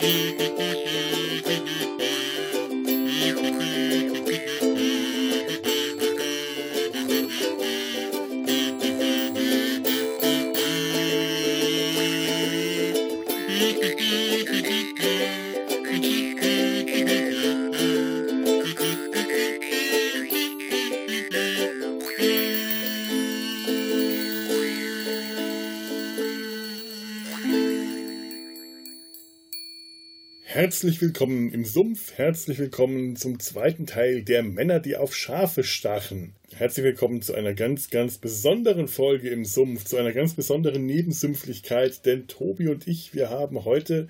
[0.00, 1.59] hee hee hee hee hee
[30.70, 36.36] Herzlich willkommen im Sumpf, herzlich willkommen zum zweiten Teil der Männer, die auf Schafe stachen.
[36.54, 42.06] Herzlich willkommen zu einer ganz, ganz besonderen Folge im Sumpf, zu einer ganz besonderen Nebensümpflichkeit,
[42.06, 44.06] denn Tobi und ich, wir haben heute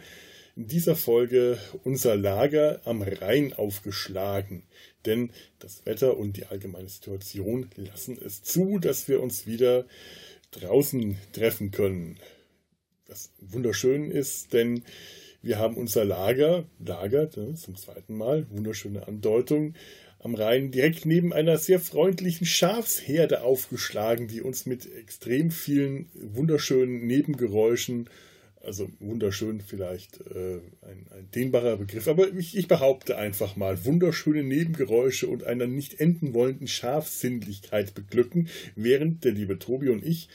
[0.54, 4.64] in dieser Folge unser Lager am Rhein aufgeschlagen.
[5.06, 9.86] Denn das Wetter und die allgemeine Situation lassen es zu, dass wir uns wieder
[10.50, 12.18] draußen treffen können.
[13.06, 14.84] Was wunderschön ist, denn
[15.42, 19.74] wir haben unser Lager, Lager ne, zum zweiten Mal, wunderschöne Andeutung,
[20.18, 27.06] am Rhein direkt neben einer sehr freundlichen Schafsherde aufgeschlagen, die uns mit extrem vielen wunderschönen
[27.06, 28.10] Nebengeräuschen,
[28.62, 34.44] also wunderschön vielleicht äh, ein, ein, dehnbarer Begriff, aber ich, ich, behaupte einfach mal, wunderschöne
[34.44, 40.28] Nebengeräusche und einer nicht enden wollenden Schafsinnlichkeit beglücken, während der liebe Tobi und ich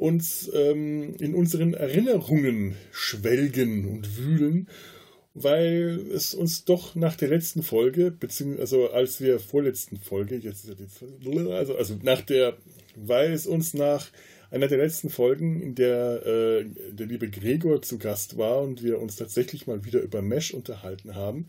[0.00, 4.68] uns ähm, in unseren Erinnerungen schwelgen und wühlen,
[5.34, 10.64] weil es uns doch nach der letzten Folge, beziehungsweise also als wir vorletzten Folge, jetzt
[10.64, 12.56] ist ja also, also nach der,
[12.96, 14.10] weil es uns nach
[14.50, 19.00] einer der letzten Folgen, in der äh, der liebe Gregor zu Gast war und wir
[19.00, 21.46] uns tatsächlich mal wieder über Mesh unterhalten haben,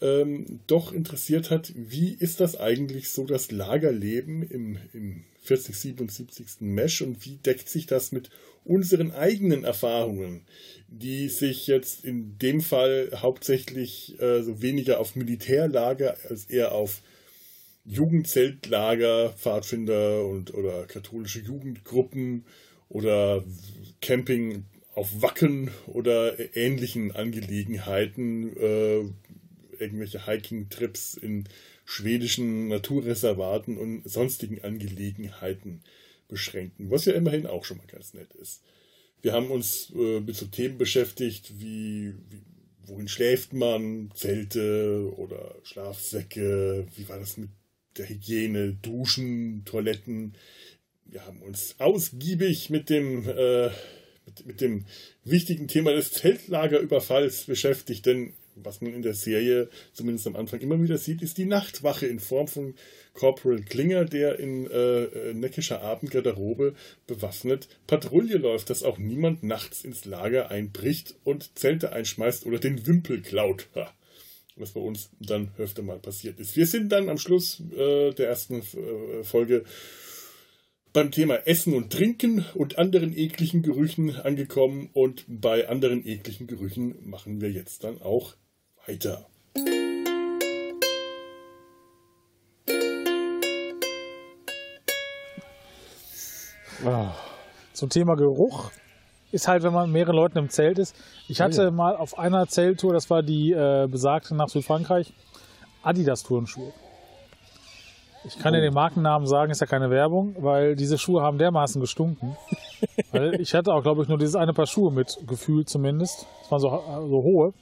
[0.00, 6.46] ähm, doch interessiert hat, wie ist das eigentlich so das Lagerleben im, im 40, 77.
[6.60, 8.30] Mesh und wie deckt sich das mit
[8.64, 10.42] unseren eigenen Erfahrungen,
[10.88, 17.02] die sich jetzt in dem Fall hauptsächlich äh, so weniger auf Militärlager als eher auf
[17.84, 22.46] Jugendzeltlager, Pfadfinder und oder katholische Jugendgruppen
[22.88, 23.44] oder
[24.00, 29.04] Camping auf Wacken oder ähnlichen Angelegenheiten, äh,
[29.78, 31.44] irgendwelche Hiking-Trips in
[31.84, 35.82] schwedischen Naturreservaten und sonstigen Angelegenheiten
[36.28, 38.62] beschränken, was ja immerhin auch schon mal ganz nett ist.
[39.22, 42.42] Wir haben uns äh, mit so Themen beschäftigt wie, wie
[42.86, 47.50] wohin schläft man, Zelte oder Schlafsäcke, wie war das mit
[47.96, 50.34] der Hygiene, Duschen, Toiletten.
[51.06, 53.70] Wir haben uns ausgiebig mit dem, äh,
[54.26, 54.84] mit, mit dem
[55.24, 60.80] wichtigen Thema des Zeltlagerüberfalls beschäftigt, denn was man in der Serie zumindest am Anfang immer
[60.82, 62.74] wieder sieht, ist die Nachtwache in Form von
[63.14, 66.74] Corporal Klinger, der in äh, äh, neckischer Abendgarderobe
[67.06, 72.86] bewaffnet Patrouille läuft, dass auch niemand nachts ins Lager einbricht und Zelte einschmeißt oder den
[72.86, 73.68] Wimpel klaut.
[73.74, 73.92] Ha.
[74.56, 76.56] Was bei uns dann öfter mal passiert ist.
[76.56, 79.64] Wir sind dann am Schluss äh, der ersten äh, Folge
[80.94, 86.94] beim Thema Essen und Trinken und anderen ekligen Gerüchen angekommen und bei anderen ekligen Gerüchen
[87.02, 88.36] machen wir jetzt dann auch
[88.86, 89.26] weiter.
[96.84, 97.14] Ah.
[97.72, 98.70] Zum Thema Geruch
[99.32, 100.94] ist halt, wenn man mehrere Leuten im Zelt ist.
[101.28, 101.70] Ich hatte ja.
[101.70, 105.12] mal auf einer Zelttour, das war die äh, besagte nach Südfrankreich,
[105.82, 106.72] Adidas-Turnschuhe.
[108.26, 108.56] Ich kann oh.
[108.56, 112.36] dir den Markennamen sagen, ist ja keine Werbung, weil diese Schuhe haben dermaßen gestunken.
[113.38, 116.26] ich hatte auch, glaube ich, nur dieses eine Paar Schuhe mit, gefühlt zumindest.
[116.42, 117.52] Das waren so, so hohe.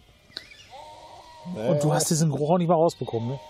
[1.54, 3.30] Und du hast diesen Geruch auch nicht mehr rausbekommen.
[3.30, 3.40] Ne?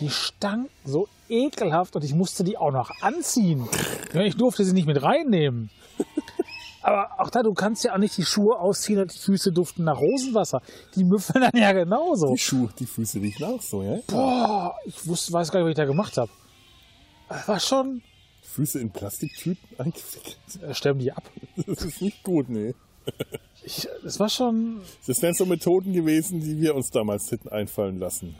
[0.00, 3.68] Die stank so ekelhaft und ich musste die auch noch anziehen.
[4.14, 5.70] Ich durfte sie nicht mit reinnehmen.
[6.82, 9.84] Aber auch da, du kannst ja auch nicht die Schuhe ausziehen und die Füße duften
[9.84, 10.62] nach Rosenwasser.
[10.94, 12.32] Die müffeln dann ja genauso.
[12.32, 13.98] Die Schuhe, die Füße riechen auch so, ja?
[14.06, 16.30] Boah, ich wusste, weiß gar nicht, was ich da gemacht habe.
[17.46, 18.02] War schon.
[18.42, 20.38] Füße in Plastiktüten eingewickelt.
[20.72, 21.24] Sterben die ab?
[21.66, 22.74] Das ist nicht gut, nee.
[23.76, 24.80] Ich, das war schon.
[25.06, 28.34] Das wären so Methoden gewesen, die wir uns damals hätten einfallen lassen.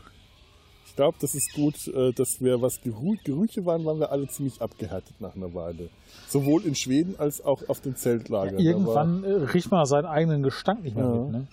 [0.87, 4.61] Ich glaube, das ist gut, äh, dass wir, was Gerüche waren, waren wir alle ziemlich
[4.61, 5.89] abgehärtet nach einer Weile.
[6.29, 8.59] Sowohl in Schweden als auch auf dem Zeltlager.
[8.59, 11.15] Ja, irgendwann war, äh, riecht man seinen eigenen Gestank nicht mehr ja.
[11.15, 11.47] mit, ne?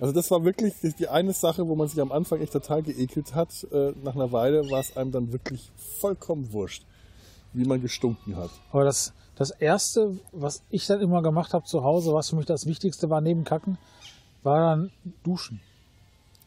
[0.00, 3.34] Also das war wirklich die eine Sache, wo man sich am Anfang echt total geekelt
[3.34, 3.66] hat.
[3.70, 5.70] Äh, nach einer Weile war es einem dann wirklich
[6.00, 6.84] vollkommen wurscht,
[7.52, 8.50] wie man gestunken hat.
[8.72, 12.44] Aber das, das Erste, was ich dann immer gemacht habe zu Hause, was für mich
[12.44, 13.78] das Wichtigste war neben Kacken,
[14.42, 14.90] war dann
[15.24, 15.62] Duschen.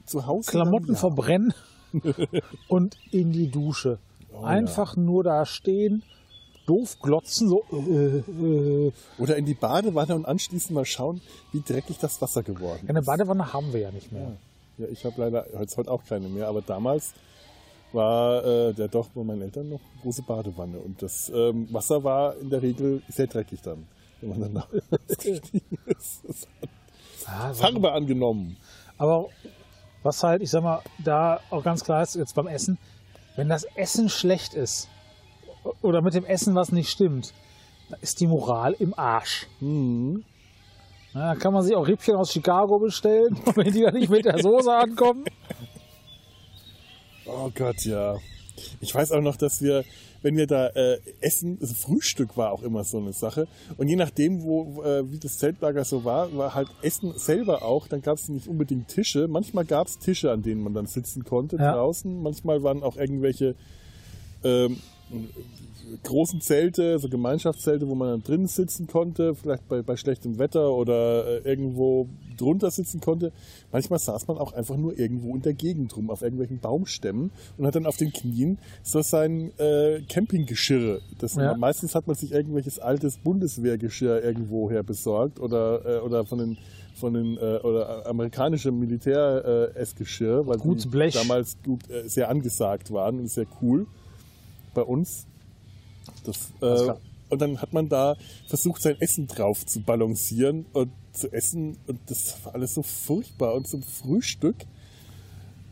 [0.06, 0.52] Zu Hause?
[0.52, 1.00] Klamotten dann, ja.
[1.00, 1.54] verbrennen
[2.68, 3.98] und in die Dusche.
[4.32, 5.02] Oh, Einfach ja.
[5.02, 6.04] nur da stehen
[6.68, 7.64] doof glotzen, so.
[7.72, 8.92] Äh, äh.
[9.18, 11.20] Oder in die Badewanne und anschließend mal schauen,
[11.52, 12.90] wie dreckig das Wasser geworden ist.
[12.92, 14.38] Eine Badewanne haben wir ja nicht mehr.
[14.78, 17.16] Ja, ja ich habe leider jetzt heute auch keine mehr, aber damals
[17.94, 22.04] war äh, der doch bei meinen Eltern noch eine große Badewanne und das ähm, Wasser
[22.04, 23.86] war in der Regel sehr dreckig dann,
[24.22, 24.64] wenn man dann
[25.10, 26.22] ausgestiegen ist.
[26.28, 26.70] Das hat
[27.26, 27.54] Ah.
[27.54, 28.58] Farbe angenommen.
[28.98, 29.28] Aber
[30.04, 32.78] was halt, ich sag mal, da auch ganz klar ist, jetzt beim Essen,
[33.38, 34.90] wenn das Essen schlecht ist
[35.82, 37.34] oder mit dem Essen was nicht stimmt,
[37.90, 39.48] dann ist die Moral im Arsch.
[39.62, 40.26] Mhm.
[41.14, 44.26] Na, da kann man sich auch Rippchen aus Chicago bestellen, wenn die dann nicht mit
[44.26, 45.24] der Soße ankommen.
[47.26, 48.18] Oh Gott, ja.
[48.82, 49.84] Ich weiß auch noch, dass wir,
[50.22, 53.48] wenn wir da äh, essen, also Frühstück war auch immer so eine Sache.
[53.78, 57.88] Und je nachdem, wo, äh, wie das Zeltlager so war, war halt Essen selber auch.
[57.88, 59.28] Dann gab es nicht unbedingt Tische.
[59.28, 61.74] Manchmal gab es Tische, an denen man dann sitzen konnte Ja.
[61.74, 62.22] draußen.
[62.22, 63.56] Manchmal waren auch irgendwelche
[64.44, 64.78] ähm,
[66.04, 70.74] großen Zelte, so Gemeinschaftszelte, wo man dann drin sitzen konnte, vielleicht bei, bei schlechtem Wetter
[70.74, 72.08] oder äh, irgendwo
[72.38, 73.32] drunter sitzen konnte.
[73.72, 77.66] Manchmal saß man auch einfach nur irgendwo in der Gegend rum, auf irgendwelchen Baumstämmen und
[77.66, 81.02] hat dann auf den Knien so sein äh, Campinggeschirr.
[81.20, 81.56] Das, Ja.
[81.56, 86.58] Meistens hat man sich irgendwelches altes Bundeswehrgeschirr irgendwo her besorgt oder, äh, oder von den
[86.96, 91.16] von den äh, oder amerikanische Militär äh, Essgeschirr, weil Gutes die Blech.
[91.16, 93.88] damals gut, äh, sehr angesagt waren und sehr cool
[94.74, 95.26] bei uns.
[96.24, 96.94] Das, äh,
[97.30, 98.16] und dann hat man da
[98.48, 101.78] versucht, sein Essen drauf zu balancieren und zu essen.
[101.88, 103.56] Und das war alles so furchtbar.
[103.56, 104.56] Und zum Frühstück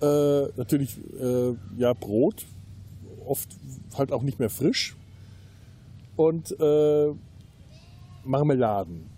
[0.01, 2.45] äh, natürlich äh, ja Brot,
[3.25, 3.47] oft
[3.95, 4.95] halt auch nicht mehr frisch.
[6.15, 7.13] Und äh,
[8.23, 9.09] Marmeladen.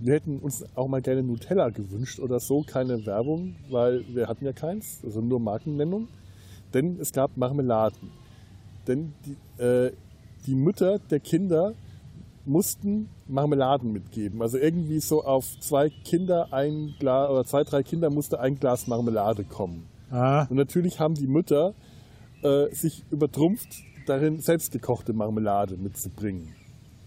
[0.00, 4.44] Wir hätten uns auch mal gerne Nutella gewünscht oder so, keine Werbung, weil wir hatten
[4.44, 6.08] ja keins, also nur Markennennung.
[6.72, 8.10] Denn es gab Marmeladen.
[8.86, 9.92] Denn die, äh,
[10.46, 11.74] die Mütter der Kinder
[12.46, 14.42] mussten Marmeladen mitgeben.
[14.42, 18.86] Also irgendwie so auf zwei Kinder ein Glas oder zwei, drei Kinder musste ein Glas
[18.86, 19.86] Marmelade kommen.
[20.10, 21.74] Ah, Und natürlich haben die Mütter
[22.42, 23.68] äh, sich übertrumpft,
[24.06, 26.54] darin selbstgekochte Marmelade mitzubringen.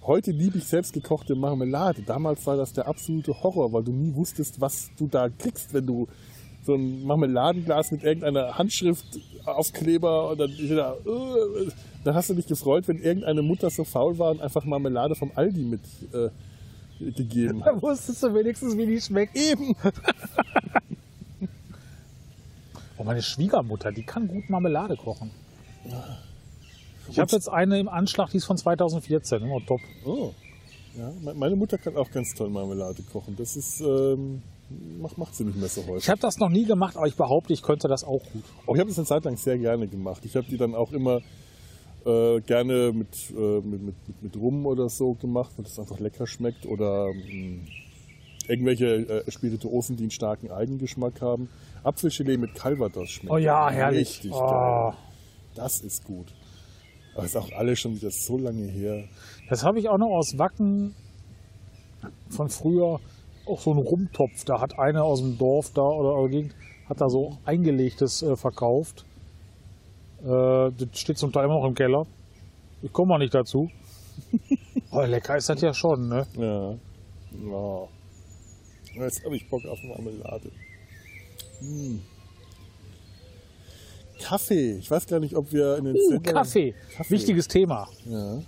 [0.05, 2.01] Heute liebe ich selbstgekochte Marmelade.
[2.03, 5.87] Damals war das der absolute Horror, weil du nie wusstest, was du da kriegst, wenn
[5.87, 6.07] du
[6.65, 9.05] so ein Marmeladenglas mit irgendeiner Handschrift
[9.45, 11.67] Aufkleber und dann, da, äh,
[12.03, 15.31] dann hast du dich gefreut, wenn irgendeine Mutter so faul war und einfach Marmelade vom
[15.35, 15.81] Aldi mit
[16.13, 16.29] äh,
[17.11, 17.75] gegeben hat.
[17.75, 19.35] da wusstest du wenigstens, wie die schmeckt.
[19.35, 19.75] Eben.
[22.97, 25.31] Oh, meine Schwiegermutter, die kann gut Marmelade kochen.
[27.09, 29.81] Ich habe jetzt eine im Anschlag, die ist von 2014, immer top.
[30.05, 30.31] Oh.
[30.97, 33.35] Ja, me- meine Mutter kann auch ganz toll Marmelade kochen.
[33.35, 34.43] Das ist, ähm,
[35.01, 37.53] macht, macht sie nicht mehr so Ich habe das noch nie gemacht, aber ich behaupte,
[37.53, 38.43] ich könnte das auch gut.
[38.65, 40.23] Aber ich habe das eine Zeit lang sehr gerne gemacht.
[40.25, 41.21] Ich habe die dann auch immer
[42.05, 45.99] äh, gerne mit, äh, mit, mit, mit, mit Rum oder so gemacht, weil das einfach
[45.99, 46.65] lecker schmeckt.
[46.65, 47.67] Oder mh,
[48.47, 48.85] irgendwelche
[49.25, 51.49] äh, Spirituosen, die einen starken Eigengeschmack haben.
[51.83, 53.31] Apfelgelee mit Calvados schmeckt.
[53.33, 54.09] Oh ja, herrlich.
[54.09, 54.39] Richtig Oh.
[54.49, 54.93] geil.
[55.55, 56.33] Das ist gut.
[57.15, 59.03] Aber ist auch alles schon wieder so lange her.
[59.49, 60.95] Das habe ich auch noch aus Wacken
[62.29, 62.99] von früher.
[63.45, 64.45] Auch so ein Rumtopf.
[64.45, 66.55] Da hat einer aus dem Dorf da oder aus der Gegend
[66.87, 69.05] hat da so eingelegtes äh, verkauft.
[70.21, 72.05] Äh, das steht zum Teil immer noch im Keller.
[72.81, 73.69] Ich komme mal nicht dazu.
[74.91, 76.27] oh, lecker ist das ja schon, ne?
[76.37, 76.71] Ja.
[76.71, 77.87] ja.
[78.95, 80.51] Jetzt habe ich Bock auf Marmelade.
[81.59, 82.01] Hm.
[84.21, 84.77] Kaffee.
[84.77, 86.75] Ich weiß gar nicht, ob wir in den Uh, Kaffee.
[86.95, 87.09] Kaffee.
[87.09, 87.87] Wichtiges Thema.
[88.05, 88.39] Ja.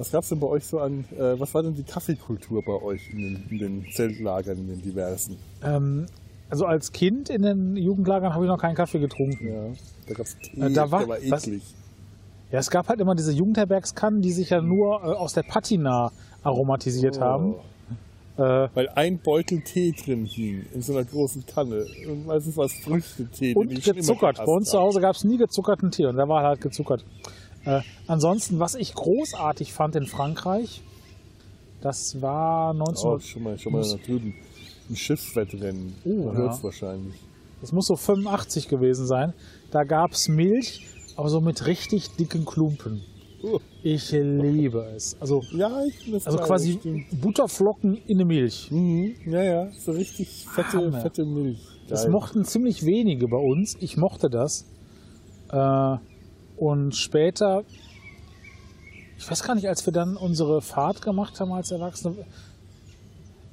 [0.00, 2.72] Was gab es denn bei euch so an, äh, was war denn die Kaffeekultur bei
[2.82, 5.36] euch in den, in den Zeltlagern, in den diversen?
[5.62, 6.06] Ähm,
[6.48, 9.46] also als Kind in den Jugendlagern habe ich noch keinen Kaffee getrunken.
[9.46, 9.62] Ja,
[10.08, 11.62] da gab es Tee, Äh, da war- der war was- eklig.
[12.50, 16.10] Ja, es gab halt immer diese Jugendherbergskannen, die sich ja nur äh, aus der Patina
[16.42, 17.20] aromatisiert Oh.
[17.20, 17.54] haben.
[18.38, 21.84] Äh, Weil ein Beutel Tee drin hing, in so einer großen Kanne.
[22.08, 23.54] Und meistens war es Früchtetee.
[23.54, 24.38] und gezuckert.
[24.38, 24.78] Bei uns zu.
[24.78, 27.04] Hause gab es nie gezuckerten Tee und der war halt gezuckert.
[27.64, 30.82] Äh, ansonsten, was ich großartig fand in Frankreich,
[31.80, 33.10] das war 19...
[33.10, 34.34] Oh, schon mal, schon mal da drüben.
[34.88, 35.94] Ein Schiffswettrennen.
[36.04, 36.32] Oh, ja.
[36.32, 37.14] hört's wahrscheinlich.
[37.60, 39.34] Das muss so 85 gewesen sein.
[39.70, 40.86] Da gab es Milch,
[41.16, 43.02] aber so mit richtig dicken Klumpen.
[43.42, 43.58] Oh.
[43.82, 45.16] Ich liebe es.
[45.20, 45.70] Also, Ja,
[46.12, 47.20] das also quasi das stimmt.
[47.22, 48.70] Butterflocken in der Milch.
[48.70, 49.14] Mhm.
[49.26, 51.00] Ja, ja, so richtig fette, Hammer.
[51.00, 51.58] fette Milch.
[51.88, 52.12] Das Geil.
[52.12, 53.76] mochten ziemlich wenige bei uns.
[53.80, 54.66] Ich mochte das.
[55.50, 55.96] Äh,
[56.60, 57.64] und später,
[59.18, 62.16] ich weiß gar nicht, als wir dann unsere Fahrt gemacht haben als Erwachsene,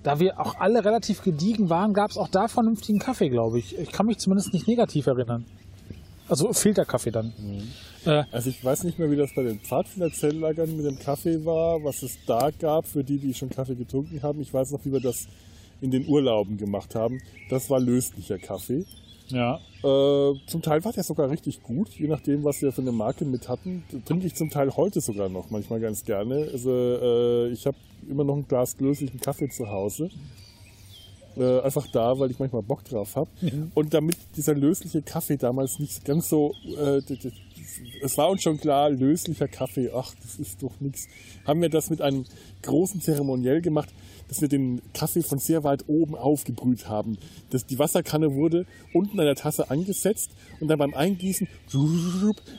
[0.03, 3.77] da wir auch alle relativ gediegen waren, gab es auch da vernünftigen Kaffee, glaube ich.
[3.77, 5.45] Ich kann mich zumindest nicht negativ erinnern.
[6.27, 7.33] Also Filterkaffee dann.
[8.05, 11.81] Äh, Also ich weiß nicht mehr, wie das bei den Pfadfinderzeltlagern mit dem Kaffee war,
[11.85, 14.41] was es da gab für die, die schon Kaffee getrunken haben.
[14.41, 15.27] Ich weiß noch, wie wir das
[15.79, 17.21] in den Urlauben gemacht haben.
[17.49, 18.85] Das war löslicher Kaffee.
[19.29, 19.59] Ja.
[19.83, 23.25] Äh, zum Teil war der sogar richtig gut, je nachdem, was wir für eine Marke
[23.25, 23.83] mit hatten.
[24.05, 26.49] Trinke ich zum Teil heute sogar noch, manchmal ganz gerne.
[26.51, 27.77] Also äh, ich habe
[28.09, 30.09] immer noch ein Glas löslichen Kaffee zu Hause.
[31.37, 33.29] Äh, einfach da, weil ich manchmal Bock drauf habe.
[33.75, 37.01] Und damit dieser lösliche Kaffee damals nicht ganz so, äh,
[38.01, 41.07] es war uns schon klar, löslicher Kaffee, ach, das ist doch nichts.
[41.45, 42.25] Haben wir das mit einem
[42.63, 43.89] großen Zeremoniell gemacht,
[44.29, 47.17] dass wir den Kaffee von sehr weit oben aufgebrüht haben.
[47.49, 51.47] Das, die Wasserkanne wurde unten an der Tasse angesetzt und dann beim Eingießen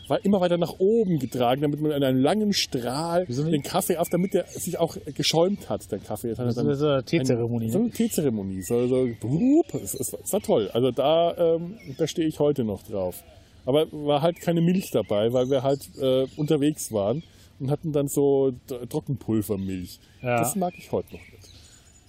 [0.09, 4.09] war immer weiter nach oben getragen, damit man in einem langen Strahl den Kaffee auf,
[4.09, 6.35] damit der sich auch geschäumt hat, der Kaffee.
[6.35, 7.71] Das, Das ist eine Teezeremonie.
[7.71, 7.85] So Ne?
[7.85, 8.63] eine Teezeremonie.
[8.63, 10.71] So, so, es war toll.
[10.73, 13.23] Also da, ähm, da stehe ich heute noch drauf.
[13.69, 17.23] Aber war halt keine Milch dabei, weil wir halt äh, unterwegs waren
[17.61, 18.55] und hatten dann so
[18.89, 20.01] Trockenpulvermilch.
[20.23, 20.39] Ja.
[20.39, 21.51] Das mag ich heute noch nicht.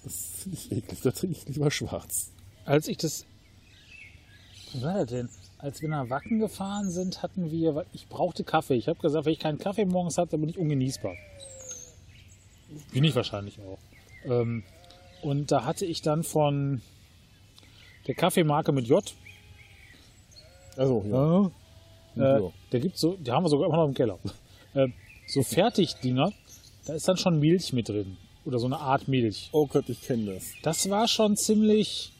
[0.02, 1.00] Das finde ich eklig.
[1.02, 2.32] Da trinke ich lieber schwarz.
[2.64, 3.26] Als ich das.
[4.72, 5.28] Was war das denn?
[5.58, 7.84] Als wir nach Wacken gefahren sind, hatten wir.
[7.92, 8.76] Ich brauchte Kaffee.
[8.76, 11.14] Ich habe gesagt, wenn ich keinen Kaffee morgens habe, dann bin ich ungenießbar.
[12.94, 13.78] Bin ich wahrscheinlich auch.
[14.24, 14.62] Ähm,
[15.20, 16.80] und da hatte ich dann von
[18.06, 19.14] der Kaffeemarke mit J.
[20.80, 21.50] Also, ja.
[22.16, 22.52] Äh, Ja.
[22.72, 24.18] Der gibt so, die haben wir sogar immer noch im Keller.
[24.72, 24.88] Äh,
[25.26, 26.32] so Fertigdinger,
[26.86, 28.16] da ist dann schon Milch mit drin.
[28.46, 29.50] Oder so eine Art Milch.
[29.52, 30.44] Oh Gott, ich kenne das.
[30.62, 32.12] Das war schon ziemlich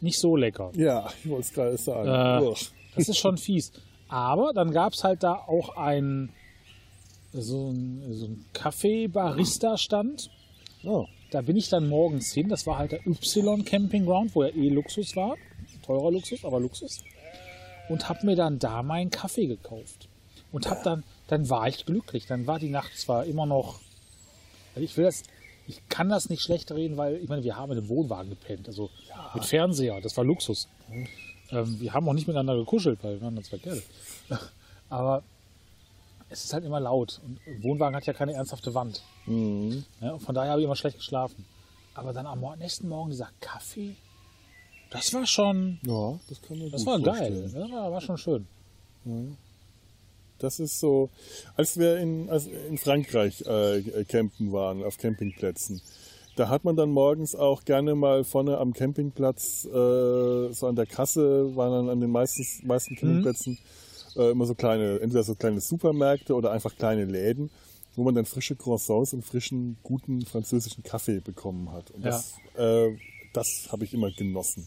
[0.00, 0.72] nicht so lecker.
[0.74, 2.08] Ja, ich wollte es gerade sagen.
[2.08, 2.54] Äh.
[2.96, 3.72] Das ist schon fies.
[4.08, 6.30] Aber dann gab es halt da auch ein
[7.32, 10.30] so ein, so ein Kaffee-Barista-Stand.
[10.84, 11.06] Oh.
[11.30, 12.48] Da bin ich dann morgens hin.
[12.48, 15.36] Das war halt der Y Camping Ground, wo ja eh Luxus war.
[15.84, 17.02] Teurer Luxus, aber Luxus.
[17.88, 20.08] Und habe mir dann da meinen Kaffee gekauft.
[20.52, 22.26] Und hab dann, dann war ich glücklich.
[22.26, 23.80] Dann war die Nacht zwar immer noch.
[24.74, 25.22] Also ich will das,
[25.66, 28.68] ich kann das nicht schlecht reden, weil ich meine, wir haben in einem Wohnwagen gepennt.
[28.68, 28.90] Also
[29.34, 30.68] mit Fernseher, das war Luxus.
[31.50, 33.82] Ähm, wir haben auch nicht miteinander gekuschelt, weil wir waren dann zwei Kerle.
[34.88, 35.22] Aber
[36.28, 37.20] es ist halt immer laut.
[37.24, 39.02] Und ein Wohnwagen hat ja keine ernsthafte Wand.
[39.26, 39.84] Mhm.
[40.00, 41.44] Ja, von daher habe ich immer schlecht geschlafen.
[41.94, 43.94] Aber dann am nächsten Morgen dieser Kaffee,
[44.94, 47.14] das war schon, Ja, das kann man das war geil.
[47.16, 47.52] vorstellen.
[47.52, 48.46] Das war, war schon schön.
[50.38, 51.10] Das ist so,
[51.56, 55.80] als wir in, als in Frankreich äh, campen waren, auf Campingplätzen,
[56.36, 59.70] da hat man dann morgens auch gerne mal vorne am Campingplatz, äh,
[60.52, 63.58] so an der Kasse, waren dann an den meisten, meisten Campingplätzen
[64.16, 67.50] äh, immer so kleine, entweder so kleine Supermärkte oder einfach kleine Läden,
[67.94, 71.90] wo man dann frische Croissants und frischen, guten französischen Kaffee bekommen hat.
[71.92, 72.90] Und das, äh,
[73.32, 74.66] das habe ich immer genossen.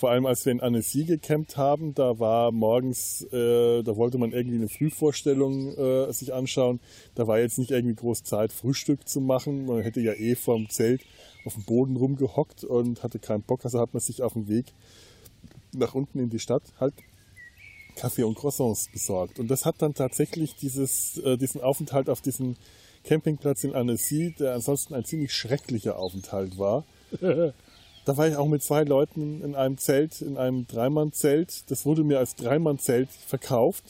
[0.00, 4.32] Vor allem, als wir in Annecy gecampt haben, da war morgens, äh, da wollte man
[4.32, 6.80] irgendwie eine Frühvorstellung äh, sich anschauen.
[7.14, 9.66] Da war jetzt nicht irgendwie groß Zeit, Frühstück zu machen.
[9.66, 11.02] Man hätte ja eh vorm Zelt
[11.44, 13.62] auf dem Boden rumgehockt und hatte keinen Bock.
[13.66, 14.72] Also hat man sich auf dem Weg
[15.74, 16.94] nach unten in die Stadt halt
[17.94, 19.38] Kaffee und Croissants besorgt.
[19.38, 22.56] Und das hat dann tatsächlich dieses, äh, diesen Aufenthalt auf diesem
[23.04, 26.86] Campingplatz in Annecy, der ansonsten ein ziemlich schrecklicher Aufenthalt war,
[28.04, 31.70] da war ich auch mit zwei Leuten in einem Zelt, in einem Dreimann-Zelt.
[31.70, 33.84] Das wurde mir als Dreimann-Zelt verkauft.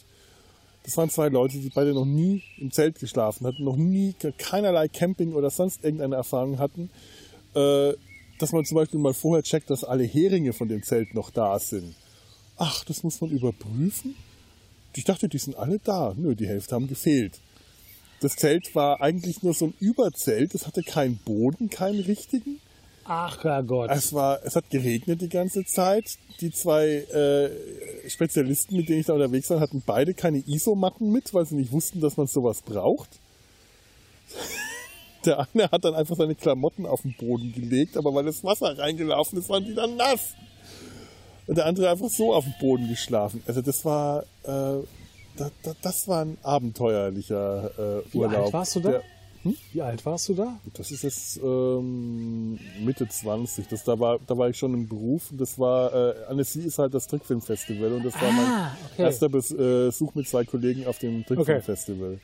[0.85, 4.89] Das waren zwei Leute, die beide noch nie im Zelt geschlafen hatten, noch nie keinerlei
[4.89, 6.91] Camping oder sonst irgendeine Erfahrung hatten.
[7.55, 7.93] Äh,
[8.39, 11.59] dass man zum Beispiel mal vorher checkt, dass alle Heringe von dem Zelt noch da
[11.59, 11.95] sind.
[12.57, 14.17] Ach, das muss man überprüfen?
[14.97, 16.15] Ich dachte, die sind alle da.
[16.17, 17.39] Nö, die Hälfte haben gefehlt.
[18.21, 20.55] Das Zelt war eigentlich nur so ein Überzelt.
[20.55, 22.61] Es hatte keinen Boden, keinen richtigen.
[23.13, 23.91] Ach Herrgott.
[23.91, 26.17] Es, war, es hat geregnet die ganze Zeit.
[26.41, 27.51] Die zwei äh,
[28.09, 31.73] Spezialisten, mit denen ich da unterwegs war, hatten beide keine Isomatten mit, weil sie nicht
[31.73, 33.09] wussten, dass man sowas braucht.
[35.25, 38.79] Der eine hat dann einfach seine Klamotten auf den Boden gelegt, aber weil das Wasser
[38.79, 40.37] reingelaufen ist, waren die dann nass.
[41.49, 43.43] Und der andere einfach so auf dem Boden geschlafen.
[43.45, 44.85] Also das war, äh,
[45.37, 48.45] da, da, das war ein abenteuerlicher äh, Wie Urlaub.
[48.45, 48.91] alt warst du da?
[48.93, 49.03] Der,
[49.73, 50.59] Wie alt warst du da?
[50.75, 53.69] das ist jetzt ähm, Mitte 20.
[53.69, 55.31] Das, da, war, da war ich schon im Beruf.
[55.31, 57.93] Und das war, äh, Annecy ist halt das Trickfilmfestival.
[57.95, 59.03] Und das war mein Ah, okay.
[59.03, 62.21] erster Besuch mit zwei Kollegen auf dem Trickfilmfestival.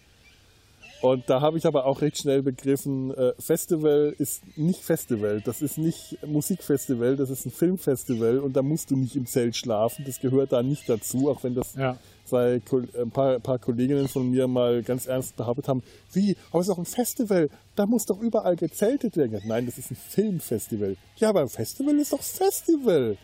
[1.02, 5.40] Und da habe ich aber auch recht schnell begriffen, äh, Festival ist nicht Festival.
[5.42, 8.38] Das ist nicht Musikfestival, das ist ein Filmfestival.
[8.38, 10.04] Und da musst du nicht im Zelt schlafen.
[10.06, 11.98] Das gehört da nicht dazu, auch wenn das Ja.
[12.26, 16.36] Zwei, Ko- ein paar, ein paar Kolleginnen von mir mal ganz ernst behauptet haben, wie,
[16.50, 19.40] aber es ist doch ein Festival, da muss doch überall gezeltet werden.
[19.44, 20.96] Nein, das ist ein Filmfestival.
[21.16, 23.16] Ja, aber ein Festival ist doch Festival.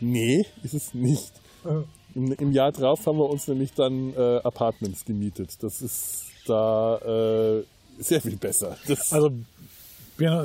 [0.00, 1.32] Nee, ist es nicht.
[2.14, 5.62] Im, Im, Jahr drauf haben wir uns nämlich dann äh, Apartments gemietet.
[5.62, 7.64] Das ist da äh,
[7.98, 8.76] sehr viel besser.
[8.86, 9.30] Das also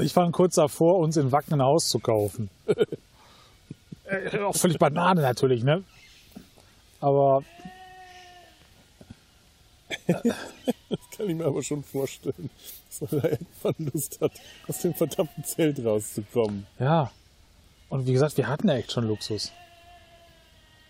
[0.01, 2.49] ich war kurz davor, uns in Wacken ein Haus zu kaufen.
[4.05, 5.83] äh, auch völlig Banane natürlich, ne?
[6.99, 7.43] Aber
[10.07, 12.49] das kann ich mir aber schon vorstellen,
[12.89, 14.31] dass man da irgendwann Lust hat,
[14.67, 16.67] aus dem verdammten Zelt rauszukommen.
[16.79, 17.11] Ja.
[17.89, 19.51] Und wie gesagt, wir hatten ja echt schon Luxus.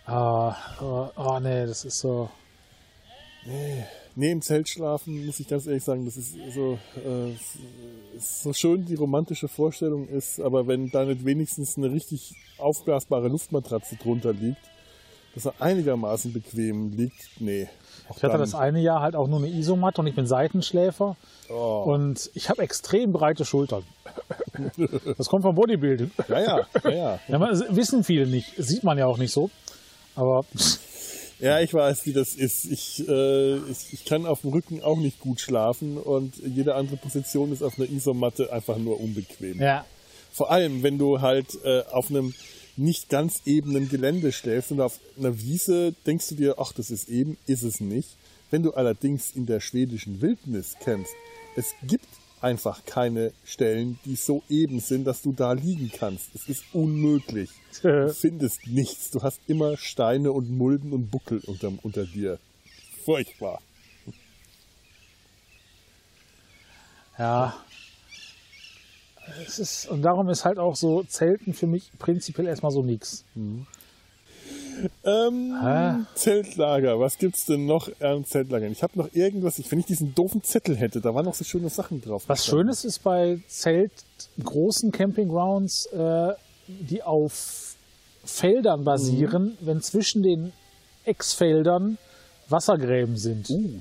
[0.05, 2.29] Ah, oh, oh nee, das ist so.
[3.45, 3.83] Nee,
[4.15, 7.35] nee, im Zelt schlafen, muss ich ganz ehrlich sagen, das ist so, äh,
[8.19, 13.97] so schön die romantische Vorstellung ist, aber wenn da nicht wenigstens eine richtig aufblasbare Luftmatratze
[13.97, 14.61] drunter liegt,
[15.33, 17.67] dass er einigermaßen bequem liegt, nee.
[18.15, 21.15] Ich hatte das eine Jahr halt auch nur eine Isomatte und ich bin Seitenschläfer.
[21.49, 21.83] Oh.
[21.85, 23.83] Und ich habe extrem breite Schultern.
[25.17, 26.11] Das kommt vom Bodybuilding.
[26.27, 26.89] Ja, ja, ja.
[26.91, 27.19] ja.
[27.27, 28.53] ja man, wissen viele nicht.
[28.57, 29.49] Sieht man ja auch nicht so.
[30.15, 30.45] Aber.
[31.39, 32.65] Ja, ich weiß, wie das ist.
[32.65, 36.97] Ich, äh, ich, ich, kann auf dem Rücken auch nicht gut schlafen und jede andere
[36.97, 39.59] Position ist auf einer Isomatte einfach nur unbequem.
[39.59, 39.85] Ja.
[40.31, 42.33] Vor allem, wenn du halt äh, auf einem
[42.75, 47.09] nicht ganz ebenen Gelände stellst und auf einer Wiese denkst du dir, ach, das ist
[47.09, 48.09] eben, ist es nicht.
[48.51, 51.11] Wenn du allerdings in der schwedischen Wildnis kennst,
[51.55, 52.07] es gibt
[52.41, 56.35] einfach keine Stellen, die so eben sind, dass du da liegen kannst.
[56.35, 57.49] Es ist unmöglich.
[57.81, 59.11] Du findest nichts.
[59.11, 62.39] Du hast immer Steine und Mulden und Buckel unter, unter dir.
[63.05, 63.61] Furchtbar.
[67.17, 67.63] Ja.
[69.45, 73.23] Es ist, und darum ist halt auch so Zelten für mich prinzipiell erstmal so nix.
[73.35, 73.65] Mhm.
[75.03, 78.71] Ähm, Zeltlager, was gibt's denn noch an Zeltlagern?
[78.71, 81.69] Ich habe noch irgendwas, wenn ich diesen doofen Zettel hätte, da waren noch so schöne
[81.69, 82.23] Sachen drauf.
[82.27, 83.91] Was Schönes ist bei Zelt,
[84.43, 86.33] großen Campinggrounds, äh,
[86.67, 87.75] die auf
[88.25, 89.67] Feldern basieren, mhm.
[89.67, 90.53] wenn zwischen den
[91.05, 91.97] Ex-Feldern
[92.49, 93.49] Wassergräben sind.
[93.49, 93.79] Uh.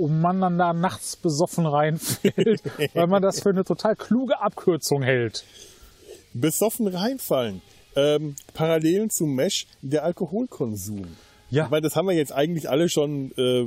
[0.00, 2.62] Und man dann da nachts besoffen reinfällt,
[2.94, 5.44] weil man das für eine total kluge Abkürzung hält.
[6.32, 7.60] Besoffen reinfallen
[7.96, 11.06] ähm, Parallelen zum Mesh der Alkoholkonsum.
[11.50, 11.68] Ja.
[11.70, 13.64] Weil das haben wir jetzt eigentlich alle schon äh,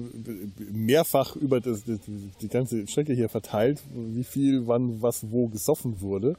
[0.72, 2.00] mehrfach über das, die,
[2.42, 6.38] die ganze Strecke hier verteilt, wie viel, wann, was, wo gesoffen wurde.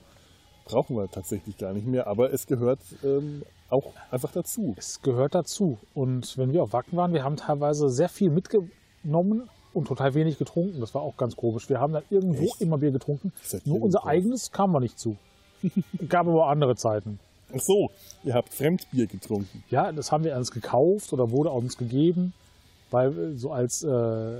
[0.64, 4.74] Brauchen wir tatsächlich gar nicht mehr, aber es gehört ähm, auch einfach dazu.
[4.78, 5.76] Es gehört dazu.
[5.92, 10.38] Und wenn wir auf Wacken waren, wir haben teilweise sehr viel mitgenommen und total wenig
[10.38, 10.80] getrunken.
[10.80, 11.68] Das war auch ganz komisch.
[11.68, 12.60] Wir haben da irgendwo Echt?
[12.60, 13.32] immer Bier getrunken.
[13.64, 14.08] Nur unser drauf.
[14.08, 15.16] eigenes kam wir nicht zu.
[16.08, 17.18] Gab aber andere Zeiten.
[17.54, 17.90] Ach so,
[18.24, 19.62] ihr habt Fremdbier getrunken.
[19.70, 22.32] Ja, das haben wir uns gekauft oder wurde uns gegeben.
[22.90, 24.36] Weil so als äh,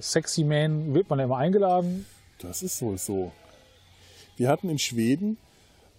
[0.00, 2.06] Sexy Man wird man ja immer eingeladen.
[2.40, 3.32] Das ist wohl so.
[4.36, 5.36] Wir hatten in Schweden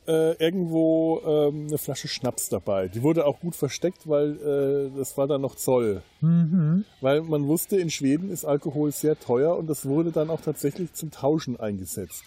[0.10, 2.88] äh, irgendwo ähm, eine Flasche Schnaps dabei.
[2.88, 6.02] Die wurde auch gut versteckt, weil äh, das war dann noch Zoll.
[6.22, 6.84] Mhm.
[7.00, 10.94] Weil man wusste, in Schweden ist Alkohol sehr teuer und das wurde dann auch tatsächlich
[10.94, 12.24] zum Tauschen eingesetzt.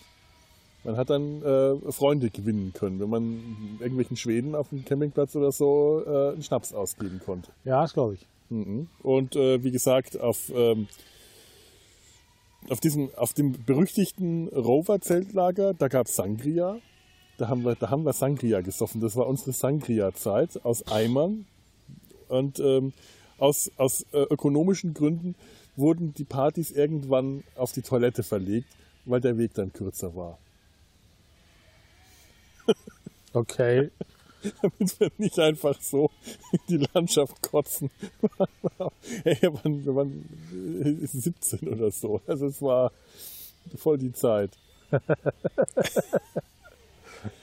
[0.85, 5.51] Man hat dann äh, Freunde gewinnen können, wenn man irgendwelchen Schweden auf dem Campingplatz oder
[5.51, 7.51] so äh, einen Schnaps ausgeben konnte.
[7.64, 8.27] Ja, das glaube ich.
[8.51, 8.88] Mhm.
[9.03, 10.87] Und äh, wie gesagt, auf, ähm,
[12.68, 16.79] auf, diesem, auf dem berüchtigten Rover-Zeltlager, da gab es Sangria.
[17.38, 19.01] Da haben, wir, da haben wir Sangria gesoffen.
[19.01, 21.47] Das war unsere Sangria-Zeit aus Eimern.
[22.29, 22.92] Und ähm,
[23.38, 25.35] aus, aus äh, ökonomischen Gründen
[25.77, 28.68] wurden die Partys irgendwann auf die Toilette verlegt,
[29.05, 30.38] weil der Weg dann kürzer war.
[33.35, 33.90] Okay.
[34.62, 36.11] Damit wir nicht einfach so
[36.53, 37.90] in die Landschaft kotzen.
[39.25, 42.21] hey, wir waren, wir waren 17 oder so.
[42.27, 42.92] Also es war
[43.77, 44.51] voll die Zeit.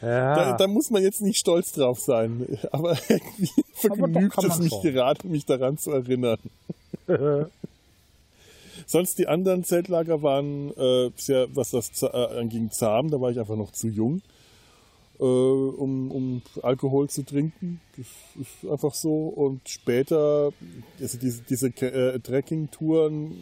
[0.01, 0.35] Ja.
[0.35, 2.59] Da, da, muss man jetzt nicht stolz drauf sein.
[2.71, 4.81] Aber irgendwie vergnügt aber es mich schon.
[4.81, 6.39] gerade, mich daran zu erinnern.
[8.85, 13.11] Sonst die anderen Zeltlager waren äh, sehr, was das äh, anging, zahm.
[13.11, 14.21] Da war ich einfach noch zu jung
[15.19, 17.81] äh, um, um Alkohol zu trinken.
[17.97, 18.07] Das
[18.39, 19.27] ist einfach so.
[19.27, 20.51] Und später,
[20.99, 23.35] also diese, diese äh, Trekking-Touren,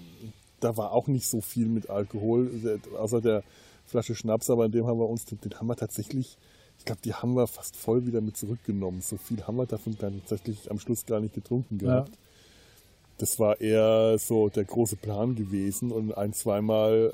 [0.60, 3.44] da war auch nicht so viel mit Alkohol, außer der
[3.88, 6.38] Flasche Schnaps, aber in dem haben wir uns, den, den haben wir tatsächlich,
[6.78, 9.02] ich glaube, die haben wir fast voll wieder mit zurückgenommen.
[9.02, 12.10] So viel haben wir davon dann tatsächlich am Schluss gar nicht getrunken gehabt.
[12.10, 12.22] Ja.
[13.20, 17.12] Das war eher so der große Plan gewesen und ein, zweimal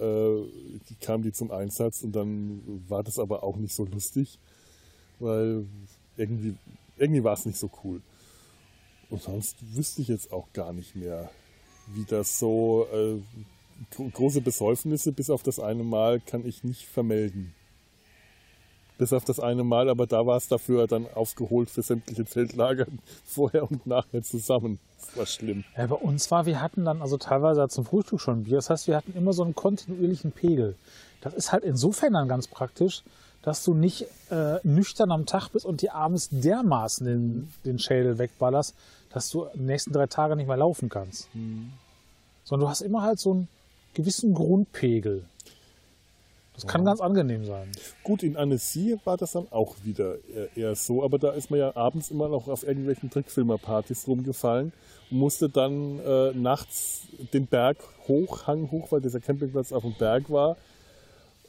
[0.49, 4.37] äh, kam die zum Einsatz und dann war das aber auch nicht so lustig
[5.23, 5.65] weil
[6.17, 6.55] irgendwie,
[6.97, 8.01] irgendwie war es nicht so cool.
[9.09, 11.29] Und sonst wüsste ich jetzt auch gar nicht mehr,
[11.87, 13.21] wie das so äh,
[13.91, 17.53] große Besäufnisse bis auf das eine Mal kann ich nicht vermelden.
[18.97, 22.85] Bis auf das eine Mal, aber da war es dafür dann aufgeholt für sämtliche Zeltlager
[23.25, 24.79] vorher und nachher zusammen.
[24.99, 25.63] Das war schlimm.
[25.75, 28.57] Ja, bei uns war, wir hatten dann also teilweise zum Frühstück schon Bier.
[28.57, 30.75] Das heißt, wir hatten immer so einen kontinuierlichen Pegel.
[31.21, 33.03] Das ist halt insofern dann ganz praktisch,
[33.41, 38.17] dass du nicht äh, nüchtern am Tag bist und dir abends dermaßen den, den Schädel
[38.17, 38.73] wegballerst,
[39.09, 41.33] dass du die nächsten drei Tage nicht mehr laufen kannst.
[41.35, 41.71] Mhm.
[42.45, 43.47] Sondern du hast immer halt so einen
[43.93, 45.25] gewissen Grundpegel.
[46.53, 47.71] Das kann ganz angenehm sein.
[48.03, 50.17] Gut, in Annecy war das dann auch wieder
[50.55, 54.71] eher, so, aber da ist man ja abends immer noch auf irgendwelchen Trickfilmerpartys rumgefallen
[55.09, 57.77] und musste dann äh, nachts den Berg
[58.07, 60.57] hoch, Hang hoch, weil dieser Campingplatz auf dem Berg war,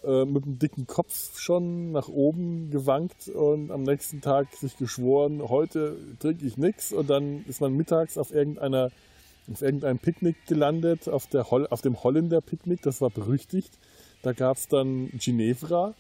[0.05, 5.43] äh, mit einem dicken Kopf schon nach oben gewankt und am nächsten Tag sich geschworen,
[5.49, 8.91] heute trinke ich nichts und dann ist man mittags auf irgendeiner
[9.53, 13.73] auf irgendeinem Picknick gelandet, auf, der Hol auf dem Holländer Picknick, das war berüchtigt.
[14.23, 15.95] Da gab es dann Ginevra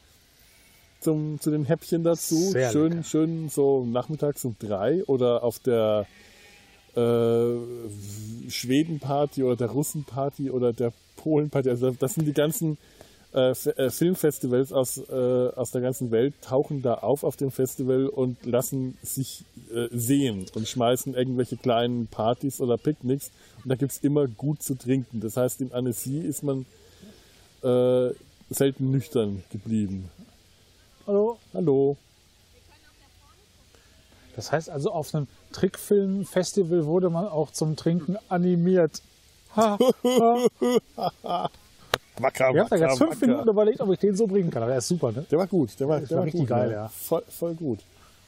[1.00, 2.36] zum, zu den Häppchen dazu.
[2.36, 3.04] Sehr schön, lecker.
[3.04, 6.06] schön so nachmittags um drei oder auf der
[6.96, 11.68] äh, Schwedenparty oder der Russenparty oder der Polenparty.
[11.68, 12.78] Also das sind die ganzen
[13.34, 18.06] äh, äh, Filmfestivals aus, äh, aus der ganzen Welt, tauchen da auf auf dem Festival
[18.06, 23.32] und lassen sich äh, sehen und schmeißen irgendwelche kleinen Partys oder Picknicks.
[23.62, 25.20] Und da gibt es immer gut zu trinken.
[25.20, 26.64] Das heißt, in Annecy ist man
[27.62, 28.10] äh,
[28.50, 30.10] selten nüchtern geblieben.
[31.06, 31.38] Hallo?
[31.52, 31.96] Hallo.
[34.36, 39.02] Das heißt also, auf einem Trickfilmfestival wurde man auch zum Trinken animiert.
[39.56, 39.78] Ha,
[41.22, 41.50] ha.
[42.18, 43.26] Wacker, Ich habe da jetzt fünf wacker.
[43.26, 44.62] Minuten überlegt, ob ich den so bringen kann.
[44.62, 45.26] Aber der ist super, ne?
[45.30, 46.74] Der war gut, der war, der war war richtig gut, geil, ne?
[46.74, 46.88] ja.
[46.88, 47.80] Voll, voll gut.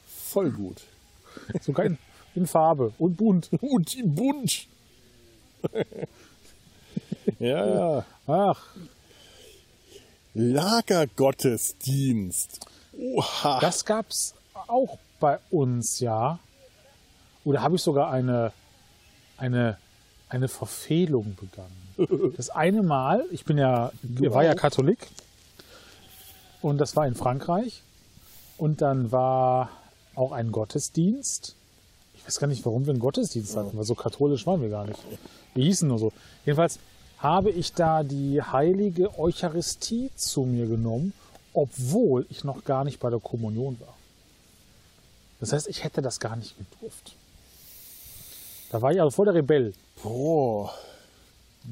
[0.06, 0.82] Voll gut.
[1.60, 1.98] Sogar in,
[2.34, 3.48] in Farbe und bunt.
[3.60, 4.66] Und in bunt.
[7.38, 8.04] ja, ja.
[8.26, 8.66] Ach,
[10.34, 12.60] Lagergottesdienst.
[12.98, 13.60] Oha.
[13.60, 14.34] das gab's
[14.66, 16.38] auch bei uns, ja.
[17.44, 18.52] Oder habe ich sogar eine,
[19.38, 19.78] eine,
[20.28, 21.85] eine Verfehlung begangen?
[22.36, 24.54] Das eine Mal, ich bin ja, ich war ja?
[24.54, 25.08] Katholik
[26.60, 27.82] und das war in Frankreich
[28.58, 29.70] und dann war
[30.14, 31.54] auch ein Gottesdienst.
[32.14, 34.86] Ich weiß gar nicht, warum wir einen Gottesdienst hatten, weil so katholisch waren wir gar
[34.86, 34.98] nicht.
[35.54, 36.12] Wir hießen nur so.
[36.44, 36.78] Jedenfalls
[37.18, 41.12] habe ich da die heilige Eucharistie zu mir genommen,
[41.54, 43.94] obwohl ich noch gar nicht bei der Kommunion war.
[45.40, 47.14] Das heißt, ich hätte das gar nicht gedurft.
[48.70, 49.72] Da war ich also voll der Rebell.
[50.02, 50.74] Boah.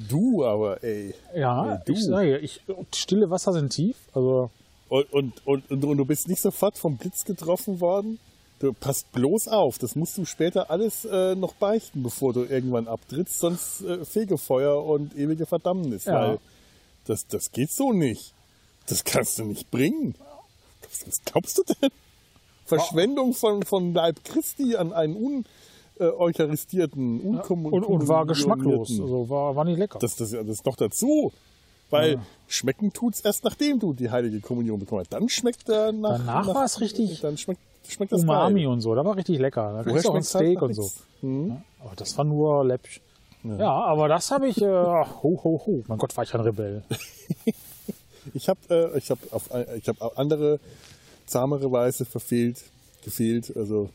[0.09, 1.14] Du aber, ey.
[1.37, 1.92] Ja, Ey, du.
[1.92, 2.61] ich sage, ich,
[2.94, 3.96] stille Wasser sind tief.
[4.12, 4.50] Also
[4.88, 8.18] Und, und, und, und, du bist nicht sofort vom Blitz getroffen worden?
[8.61, 12.88] Du passt bloß auf, das musst du später alles äh, noch beichten, bevor du irgendwann
[12.88, 16.14] abtrittst, sonst äh, Fegefeuer und ewige Verdammnis, Ja.
[16.14, 16.38] weil
[17.07, 18.33] das, das geht so nicht.
[18.87, 20.14] Das kannst du nicht bringen.
[21.04, 21.90] Was, glaubst du denn?
[22.66, 25.16] Verschwendung von, von Leib Christi an einen
[25.98, 28.90] uneucharistierten, und, und war geschmacklos.
[28.90, 29.98] Also war, war nicht lecker.
[29.98, 31.33] Das, das, das ist noch dazu.
[31.90, 35.12] Weil schmecken tut's erst nachdem du die heilige Kommunion bekommen hast.
[35.12, 36.18] Dann schmeckt der nach.
[36.18, 38.72] Danach nach, war's richtig Dann schmeckt, schmeckt das Umami geil.
[38.72, 39.72] und so, da war richtig lecker.
[39.72, 40.90] Da kriegst du auch ein halt Steak und so.
[41.20, 41.59] Hm?
[41.80, 43.00] Aber das war nur läppsch.
[43.44, 43.70] Ja.
[43.70, 44.61] aber das habe ich.
[44.62, 45.85] Äh, ho, ho, ho.
[45.87, 46.83] Mein Gott, war ich ein Rebell.
[48.33, 50.59] Ich habe äh, ich hab auf ich hab andere
[51.26, 52.62] zahmere Weise verfehlt,
[53.04, 53.54] gefehlt.
[53.54, 53.90] Also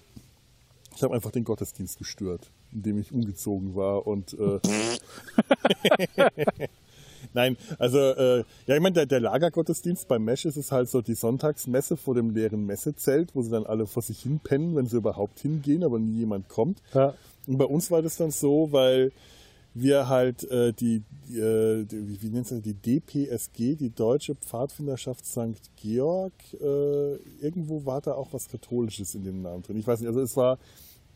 [0.99, 4.59] ich habe einfach den Gottesdienst gestört, indem ich umgezogen war und äh,
[7.33, 11.01] Nein, also äh, ja, ich meine, der, der Lagergottesdienst beim Mesh ist es halt so
[11.01, 14.87] die Sonntagsmesse vor dem leeren Messezelt, wo sie dann alle vor sich hin pennen, wenn
[14.87, 16.81] sie überhaupt hingehen, aber nie jemand kommt.
[16.93, 17.13] Ja.
[17.47, 19.13] Und bei uns war das dann so, weil
[19.73, 25.71] wir halt äh, die, äh, die wie, nennt das, die DPSG, die Deutsche Pfadfinderschaft St.
[25.77, 29.77] Georg, äh, irgendwo war da auch was Katholisches in dem Namen drin.
[29.77, 30.57] Ich weiß nicht, also es war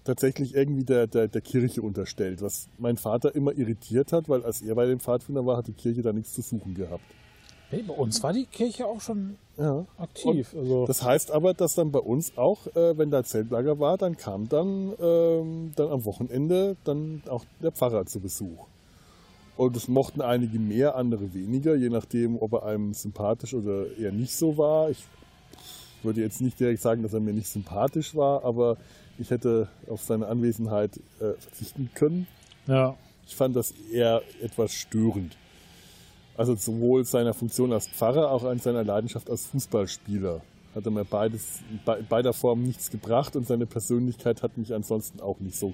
[0.03, 4.61] tatsächlich irgendwie der, der, der Kirche unterstellt, was mein Vater immer irritiert hat, weil als
[4.61, 7.03] er bei dem Pfadfinder war, hat die Kirche da nichts zu suchen gehabt.
[7.69, 9.85] Hey, bei uns war die Kirche auch schon Ja.
[9.97, 10.53] aktiv.
[10.55, 14.15] Also, Das heißt aber, dass dann bei uns auch, äh, wenn da Zeltlager war, dann
[14.17, 18.67] kam dann, ähm, dann am Wochenende dann auch der Pfarrer zu Besuch.
[19.55, 24.11] Und es mochten einige mehr, andere weniger, je nachdem, ob er einem sympathisch oder eher
[24.11, 24.89] nicht so war.
[24.89, 25.03] Ich
[26.03, 28.77] würde jetzt nicht direkt sagen, dass er mir nicht sympathisch war, aber
[29.17, 32.27] ich hätte auf seine Anwesenheit äh, verzichten können.
[32.67, 32.95] ja.
[33.25, 35.37] Ich fand das eher etwas störend.
[36.35, 40.41] Also sowohl seiner Funktion als Pfarrer, auch an seiner Leidenschaft als Fußballspieler.
[40.75, 45.21] Hat er mir beides, bei beider Formen nichts gebracht und seine Persönlichkeit hat mich ansonsten
[45.21, 45.73] auch nicht so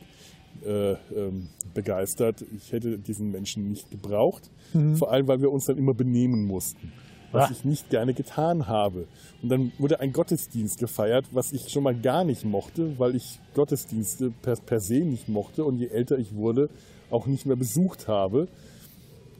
[0.63, 2.45] äh, ähm, begeistert.
[2.56, 4.49] Ich hätte diesen Menschen nicht gebraucht.
[4.97, 6.91] Vor allem, weil wir uns dann immer benehmen mussten.
[7.32, 7.52] Was Ah.
[7.52, 9.08] ich nicht gerne getan habe.
[9.42, 13.39] Und dann wurde ein Gottesdienst gefeiert, was ich schon mal gar nicht mochte, weil ich
[13.56, 16.70] Gottesdienste per, per se nicht mochte und je älter ich wurde,
[17.10, 18.48] auch nicht mehr besucht habe.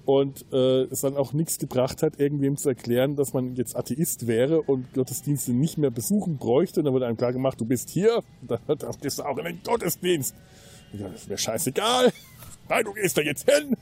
[0.06, 4.25] Und äh, es dann auch nichts gebracht hat, irgendwem zu erklären, dass man jetzt Atheist
[4.25, 6.80] wäre und Gottesdienste nicht mehr besuchen bräuchte.
[6.80, 9.45] Und dann wurde einem klar gemacht, du bist hier, dann, dann gehst du auch in
[9.45, 10.34] den Gottesdienst.
[10.93, 12.12] Und dann ist mir scheißegal.
[12.69, 13.75] Nein, du gehst da jetzt hin.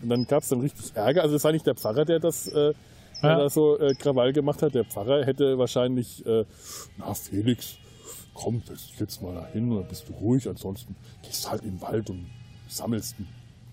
[0.00, 1.22] Und dann gab es dann richtig Ärger.
[1.22, 2.72] Also es war nicht der Pfarrer, der das äh,
[3.22, 3.38] der Ja.
[3.38, 4.74] da so äh, Krawall gemacht hat.
[4.74, 6.44] Der Pfarrer hätte wahrscheinlich, äh,
[6.98, 7.76] na Felix,
[8.34, 10.48] komm, setz dich jetzt mal da hin und dann bist du ruhig.
[10.48, 12.26] Ansonsten gehst du halt den Wald und
[12.68, 13.28] sammelst ein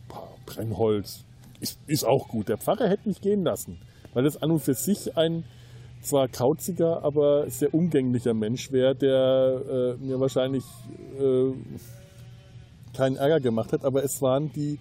[0.07, 1.23] paar Brennholz.
[1.59, 2.49] Ist, ist auch gut.
[2.49, 3.79] Der Pfarrer hätte mich gehen lassen,
[4.13, 5.43] weil das an und für sich ein
[6.01, 10.65] zwar kauziger, aber sehr umgänglicher Mensch wäre, der äh, mir wahrscheinlich
[11.17, 11.53] äh,
[12.93, 14.79] keinen Ärger gemacht hat, aber es waren die,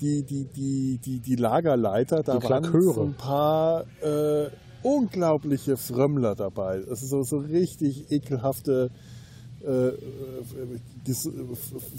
[0.00, 3.02] die, die, die, die, die Lagerleiter, da Die waren Klaköre.
[3.02, 4.48] ein paar äh,
[4.82, 6.80] unglaubliche Frömmler dabei.
[6.88, 8.90] Das ist so, so richtig ekelhafte
[9.62, 11.18] äh, äh, äh,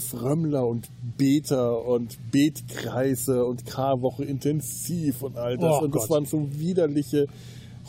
[0.00, 5.76] Frömmler und Beter und Betkreise und Karwoche intensiv und all das.
[5.80, 6.10] Oh und das Gott.
[6.10, 7.28] waren so widerliche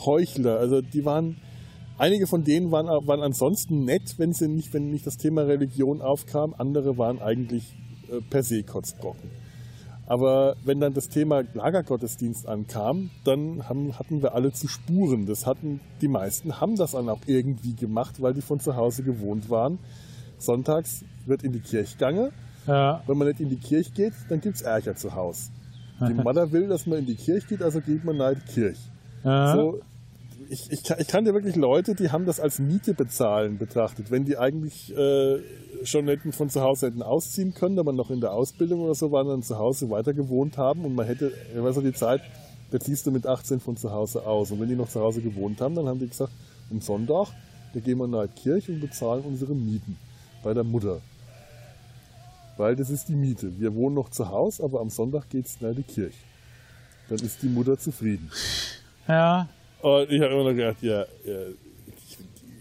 [0.04, 0.58] Heuchler.
[0.58, 1.36] Also die waren,
[1.98, 6.00] einige von denen waren, waren ansonsten nett, wenn sie nicht, wenn nicht das Thema Religion
[6.02, 6.54] aufkam.
[6.56, 7.74] Andere waren eigentlich
[8.10, 9.43] äh, per se Kotzbrocken.
[10.06, 15.26] Aber wenn dann das Thema Lagergottesdienst ankam, dann haben, hatten wir alle zu Spuren.
[15.26, 19.02] Das hatten die meisten haben das dann auch irgendwie gemacht, weil die von zu Hause
[19.02, 19.78] gewohnt waren.
[20.38, 22.32] Sonntags wird in die Kirche gegangen.
[22.66, 25.50] Ja, Wenn man nicht in die Kirche geht, dann gibt's Ärger zu Hause.
[26.00, 28.80] Die Mutter will, dass man in die Kirche geht, also geht man nach die Kirche.
[29.22, 29.54] ja.
[29.54, 29.80] So,
[30.48, 34.10] ich, ich, ich kannte wirklich Leute, die haben das als Miete bezahlen betrachtet.
[34.10, 35.38] Wenn die eigentlich äh,
[35.84, 39.12] schon hätten von zu Hause hätten ausziehen können, aber noch in der Ausbildung oder so
[39.12, 42.22] waren, dann zu Hause weiter gewohnt haben und man hätte, ich weiß noch die Zeit,
[42.70, 44.50] da ziehst du mit 18 von zu Hause aus.
[44.50, 46.32] Und wenn die noch zu Hause gewohnt haben, dann haben die gesagt,
[46.70, 47.28] am Sonntag,
[47.72, 49.96] da gehen wir nach die Kirche und bezahlen unsere Mieten
[50.42, 51.00] bei der Mutter.
[52.56, 53.58] Weil das ist die Miete.
[53.58, 56.18] Wir wohnen noch zu Hause, aber am Sonntag geht's nach die Kirche.
[57.08, 58.30] Dann ist die Mutter zufrieden.
[59.08, 59.48] ja.
[59.84, 61.40] Und ich habe immer noch gedacht, ja, ja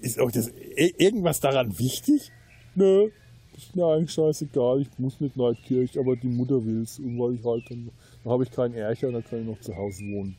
[0.02, 2.34] ist euch das irgendwas daran wichtig?
[2.76, 3.12] Nö,
[3.56, 7.00] ist mir eigentlich scheißegal, ich muss nicht nach die Kirche, aber die Mutter will's.
[7.00, 7.92] Und weil ich halt dann,
[8.26, 10.36] dann habe ich keinen Ärger und dann kann ich noch zu Hause wohnen.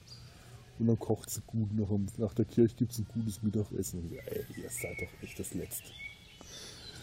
[0.78, 1.68] Und dann kocht sie gut.
[1.74, 4.00] Nach, nach der Kirche gibt's ein gutes Mittagessen.
[4.00, 5.88] Und ich, ey, ihr seid doch echt das Letzte.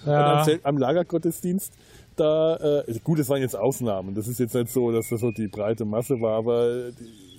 [0.05, 0.43] Ja.
[0.43, 1.73] am, am Lagergottesdienst,
[2.15, 4.13] da, äh, gut, es waren jetzt Ausnahmen.
[4.13, 7.30] Das ist jetzt nicht so, dass das so die breite Masse war, aber die,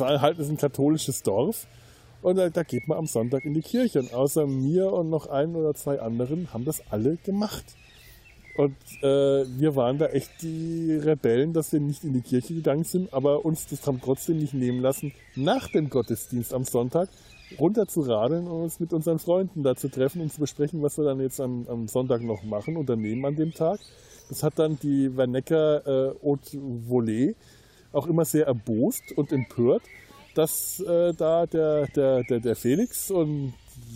[0.00, 1.66] halt es ist ein katholisches Dorf.
[2.22, 4.00] Und da, da geht man am Sonntag in die Kirche.
[4.00, 7.64] Und außer mir und noch ein oder zwei anderen haben das alle gemacht.
[8.56, 12.84] Und äh, wir waren da echt die Rebellen, dass wir nicht in die Kirche gegangen
[12.84, 17.08] sind, aber uns das haben trotzdem nicht nehmen lassen, nach dem Gottesdienst am Sonntag
[17.58, 20.98] runter zu radeln und uns mit unseren Freunden da zu treffen und zu besprechen, was
[20.98, 23.80] wir dann jetzt am, am Sonntag noch machen, unternehmen an dem Tag.
[24.28, 27.34] Das hat dann die Wernecker äh, Haute Volée
[27.92, 29.82] auch immer sehr erbost und empört,
[30.34, 33.54] dass äh, da der, der, der, der Felix und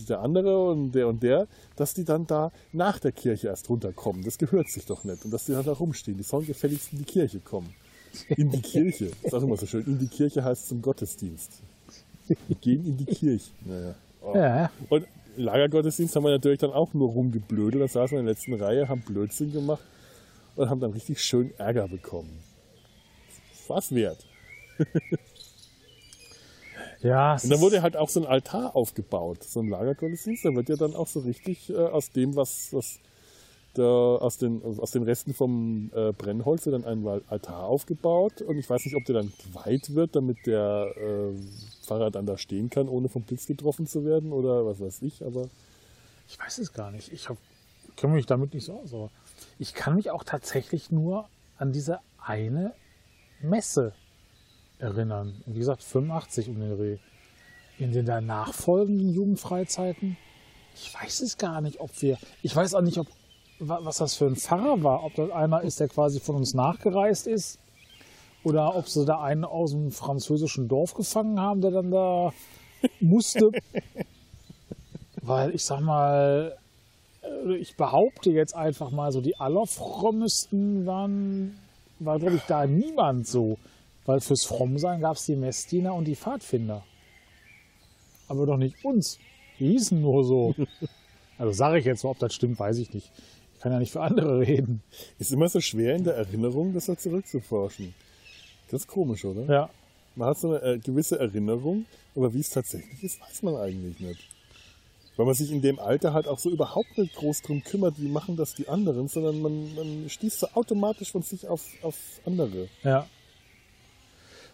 [0.08, 4.24] der andere und der und der, dass die dann da nach der Kirche erst runterkommen.
[4.24, 5.24] Das gehört sich doch nicht.
[5.24, 6.16] Und dass die dann da rumstehen.
[6.16, 7.74] Die sollen gefälligst in die Kirche kommen.
[8.28, 9.06] In die Kirche.
[9.22, 9.84] Das ist auch immer so schön.
[9.86, 11.62] In die Kirche heißt zum Gottesdienst.
[12.26, 13.50] Wir gehen in die Kirche.
[13.64, 13.94] Naja.
[14.22, 14.34] Oh.
[14.34, 14.70] ja.
[14.88, 15.06] Und
[15.36, 17.82] Lagergottesdienst haben wir natürlich dann auch nur rumgeblödelt.
[17.82, 19.82] Da saßen wir in der letzten Reihe, haben Blödsinn gemacht
[20.56, 22.38] und haben dann richtig schön Ärger bekommen.
[23.68, 24.24] Was wert.
[27.02, 30.44] Ja, Und da ist- wurde halt auch so ein Altar aufgebaut, so ein Lagergottesdienst.
[30.44, 32.98] Da wird ja dann auch so richtig äh, aus dem, was, was
[33.76, 38.40] der, aus, den, aus den Resten vom äh, Brennholz wird dann ein Altar aufgebaut.
[38.40, 41.34] Und ich weiß nicht, ob der dann geweiht wird, damit der äh,
[41.84, 45.24] Pfarrer dann da stehen kann, ohne vom Blitz getroffen zu werden oder was weiß ich.
[45.24, 45.48] Aber
[46.28, 47.12] Ich weiß es gar nicht.
[47.12, 47.28] Ich
[47.96, 48.94] kenne mich damit nicht so aus.
[48.94, 49.10] Aber
[49.58, 52.72] ich kann mich auch tatsächlich nur an diese eine
[53.40, 53.92] Messe
[54.78, 55.42] erinnern.
[55.46, 56.98] Und wie gesagt, 85 um den Dreh.
[57.78, 60.16] In den danach folgenden Jugendfreizeiten,
[60.74, 63.06] ich weiß es gar nicht, ob wir, ich weiß auch nicht, ob,
[63.58, 66.54] wa- was das für ein Pfarrer war, ob das einer ist, der quasi von uns
[66.54, 67.58] nachgereist ist,
[68.44, 72.32] oder ob sie da einen aus dem französischen Dorf gefangen haben, der dann da
[73.00, 73.50] musste.
[75.20, 76.56] Weil ich sag mal,
[77.22, 81.58] äh, ich behaupte jetzt einfach mal so, die allerfrommesten waren,
[81.98, 83.58] war glaube ich da niemand so.
[84.04, 86.84] Weil fürs Frommsein gab es die Messdiener und die Pfadfinder.
[88.28, 89.18] Aber doch nicht uns.
[89.58, 90.54] Die hießen nur so.
[91.38, 93.12] Also sage ich jetzt mal, ob das stimmt, weiß ich nicht.
[93.54, 94.82] Ich kann ja nicht für andere reden.
[95.18, 97.94] ist immer so schwer in der Erinnerung, das da zurückzuforschen.
[98.70, 99.42] Das ist komisch, oder?
[99.42, 99.70] Ja.
[100.14, 104.00] Man hat so eine äh, gewisse Erinnerung, aber wie es tatsächlich ist, weiß man eigentlich
[104.00, 104.26] nicht.
[105.16, 108.08] Weil man sich in dem Alter halt auch so überhaupt nicht groß drum kümmert, wie
[108.08, 112.68] machen das die anderen, sondern man, man stieß so automatisch von sich auf, auf andere.
[112.82, 113.06] Ja.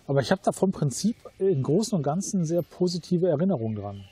[0.06, 4.04] Aber ich habe da vom Prinzip im Großen und Ganzen sehr positive Erinnerungen dran.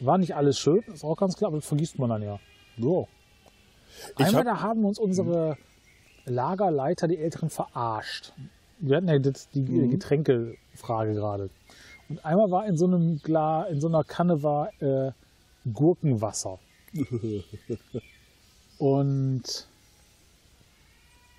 [0.00, 2.38] War nicht alles schön, ist auch ganz klar, aber das vergisst man dann ja.
[2.78, 3.08] So.
[4.16, 5.56] Einmal hab- da haben uns unsere
[6.24, 8.32] Lagerleiter, die Älteren, verarscht.
[8.78, 9.90] Wir hatten ja die Mhm.
[9.90, 11.50] Getränkefrage gerade.
[12.08, 15.12] Und einmal war in so einem Glas, in so einer Kanne war äh,
[15.70, 16.58] Gurkenwasser.
[18.78, 19.66] Und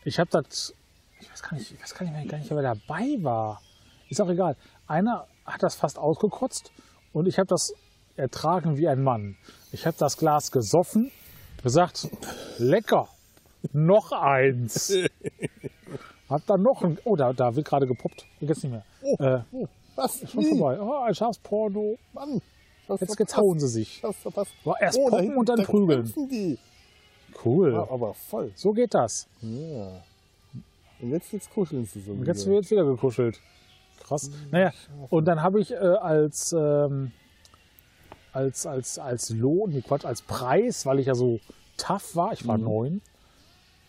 [0.06, 0.74] ich habe das,
[1.20, 3.62] ich weiß gar nicht, ich weiß gar nicht, mehr, gar nicht, wer dabei war.
[4.10, 4.56] Ist auch egal.
[4.88, 6.72] Einer hat das fast ausgekotzt
[7.12, 7.74] und ich habe das
[8.16, 9.38] ertragen wie ein Mann.
[9.72, 11.12] Ich habe das Glas gesoffen,
[11.64, 12.08] gesagt,
[12.58, 13.08] lecker,
[13.72, 14.94] noch eins.
[16.30, 18.26] Hab dann noch ein, oh, da, da wird gerade gepoppt.
[18.40, 18.86] Jetzt nicht mehr.
[19.20, 20.20] Äh, Oh, was?
[20.32, 20.80] schon vorbei.
[20.80, 21.98] Oh, ein Schafsporno.
[22.14, 22.42] Mann.
[22.88, 24.04] Was Jetzt, hauen sie sich.
[24.04, 24.52] Was verpasst?
[24.64, 26.14] War erst Oh, poppen und dann da prügeln.
[26.30, 26.58] die.
[27.44, 27.74] Cool.
[27.74, 28.52] Ja, aber voll.
[28.56, 29.28] So geht das.
[29.42, 30.04] Ja.
[31.02, 32.12] Und jetzt, jetzt kuscheln sie so.
[32.12, 32.56] Und jetzt wieder.
[32.56, 33.40] wird wieder gekuschelt.
[34.04, 34.30] Krass.
[34.52, 34.72] Naja,
[35.10, 37.12] und dann habe ich äh, als, ähm,
[38.34, 41.40] als, als, als Lohn, nee, Quatsch, als Preis, weil ich ja so
[41.78, 43.02] tough war, ich war neun,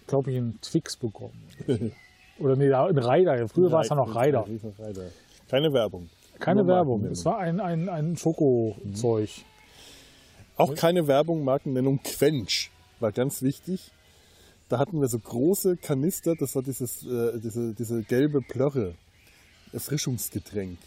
[0.07, 1.49] glaube ich, einen Twix bekommen.
[2.39, 3.49] Oder nee, ein Reider.
[3.49, 4.15] Früher war es ja noch.
[4.15, 4.45] Reider.
[5.49, 6.09] Keine Werbung.
[6.41, 7.05] Keine Werbung.
[7.07, 9.31] Es war ein, ein, ein Schokozeug.
[10.57, 12.71] Auch keine Werbung, Markennennung Quench.
[13.01, 13.91] War ganz wichtig.
[14.69, 18.95] Da hatten wir so große Kanister, das war dieses, äh, diese, diese gelbe Plörre.
[19.73, 20.79] Erfrischungsgetränk.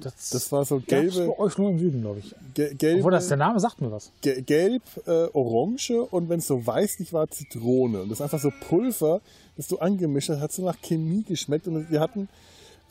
[0.00, 2.32] Das, Das war so gelbe, bei euch nur im Süden, glaube ich.
[2.54, 4.12] ge gelbe Obwohl, das, der Name sagt mir was.
[4.20, 8.02] Ge- gelb, äh, orange und wenn es so weißlich war, Zitrone.
[8.02, 9.20] Und das ist einfach so Pulver,
[9.56, 11.66] das du angemischt hast, hat so nach Chemie geschmeckt.
[11.66, 12.28] Und wir hatten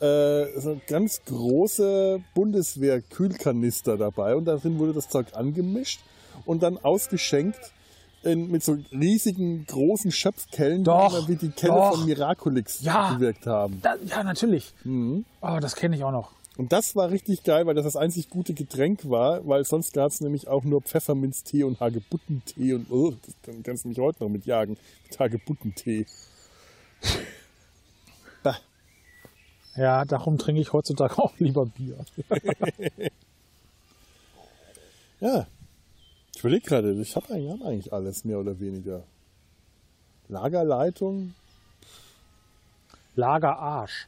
[0.00, 6.00] äh, so ganz große Bundeswehr-Kühlkanister dabei und darin wurde das Zeug angemischt
[6.46, 7.58] und dann ausgeschenkt
[8.22, 11.96] in, mit so riesigen, großen Schöpfkellen, Doch, die immer wie die Kelle doch.
[11.96, 13.14] von Miraculix Ja.
[13.14, 13.80] gewirkt haben.
[13.82, 14.72] Da, ja, natürlich.
[14.84, 15.24] Mhm.
[15.40, 16.32] Oh, das kenne ich auch noch.
[16.56, 20.10] Und das war richtig geil, weil das das einzig gute Getränk war, weil sonst gab
[20.10, 24.24] es nämlich auch nur Pfefferminztee und Hagebuttentee und oh, das kann- kannst du mich heute
[24.24, 24.76] noch mitjagen.
[25.08, 26.06] Mit Hagebuttentee.
[29.78, 31.98] Ja, darum trinke ich heutzutage auch lieber Bier.
[35.20, 35.48] Ja.
[36.32, 39.02] Ich überlege gerade, ich habe eigentlich, hab eigentlich alles, mehr oder weniger.
[40.28, 41.34] Lagerleitung,
[43.16, 44.06] Lagerarsch.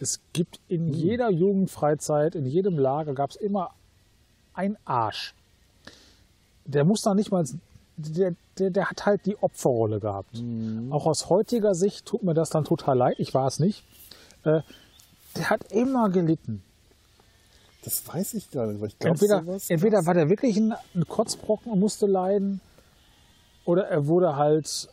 [0.00, 0.92] Es gibt in Hm.
[0.92, 3.70] jeder Jugendfreizeit, in jedem Lager gab es immer
[4.52, 5.34] ein Arsch.
[6.66, 7.46] Der muss da nicht mal,
[7.96, 10.36] der, der, der hat halt die Opferrolle gehabt.
[10.36, 10.92] Hm.
[10.92, 13.82] Auch aus heutiger Sicht tut mir das dann total leid, ich war es nicht.
[14.44, 14.60] Äh,
[15.36, 16.62] der hat immer gelitten.
[17.84, 19.70] das weiß ich gar nicht, weil ich glaube, Entweder, sowas.
[19.70, 22.60] entweder war der wirklich ein, ein Kotzbrocken und musste leiden,
[23.64, 24.88] oder er wurde halt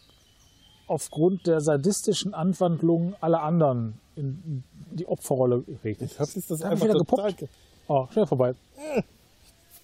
[0.88, 6.02] aufgrund der sadistischen Anwandlungen aller anderen in die Opferrolle geregt.
[6.02, 7.46] ich habe jetzt das Da hab einfach wieder gepoppt.
[7.88, 8.54] Oh, schnell vorbei.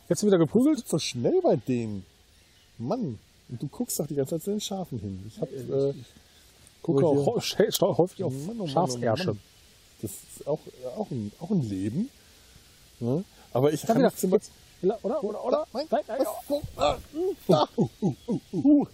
[0.09, 0.87] Jetzt wieder geprügelt?
[0.87, 2.05] So schnell bei denen.
[2.77, 3.17] Mann,
[3.49, 5.23] und du guckst doch die ganze Zeit zu den Schafen hin.
[5.27, 5.93] Ich habe äh,
[6.81, 7.35] Gucke Aber auch
[7.97, 9.37] häufig auf oh oh Schafsärsche.
[10.05, 10.59] Das ist auch,
[10.97, 12.09] auch, ein, auch ein Leben.
[12.99, 13.23] Ne?
[13.53, 14.07] Aber ich kann wieder.
[14.09, 14.53] mich zum Beispiel.
[15.01, 15.67] Oder, oder, oder?
[15.73, 16.27] Nein, Nein, nein?
[16.77, 16.97] Ah,
[17.47, 17.67] da.
[17.75, 18.87] Uh, uh, uh, uh, uh.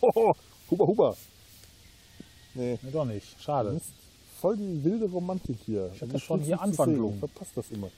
[0.00, 0.34] Oh,
[0.70, 1.16] huba, huba.
[2.54, 3.40] Nee, Nee, doch nicht.
[3.40, 3.70] Schade.
[3.70, 3.92] Mist.
[4.40, 5.90] voll die wilde Romantik hier.
[5.94, 7.18] Ich das schon hier Anwandlung.
[7.20, 7.90] Verpasst das immer.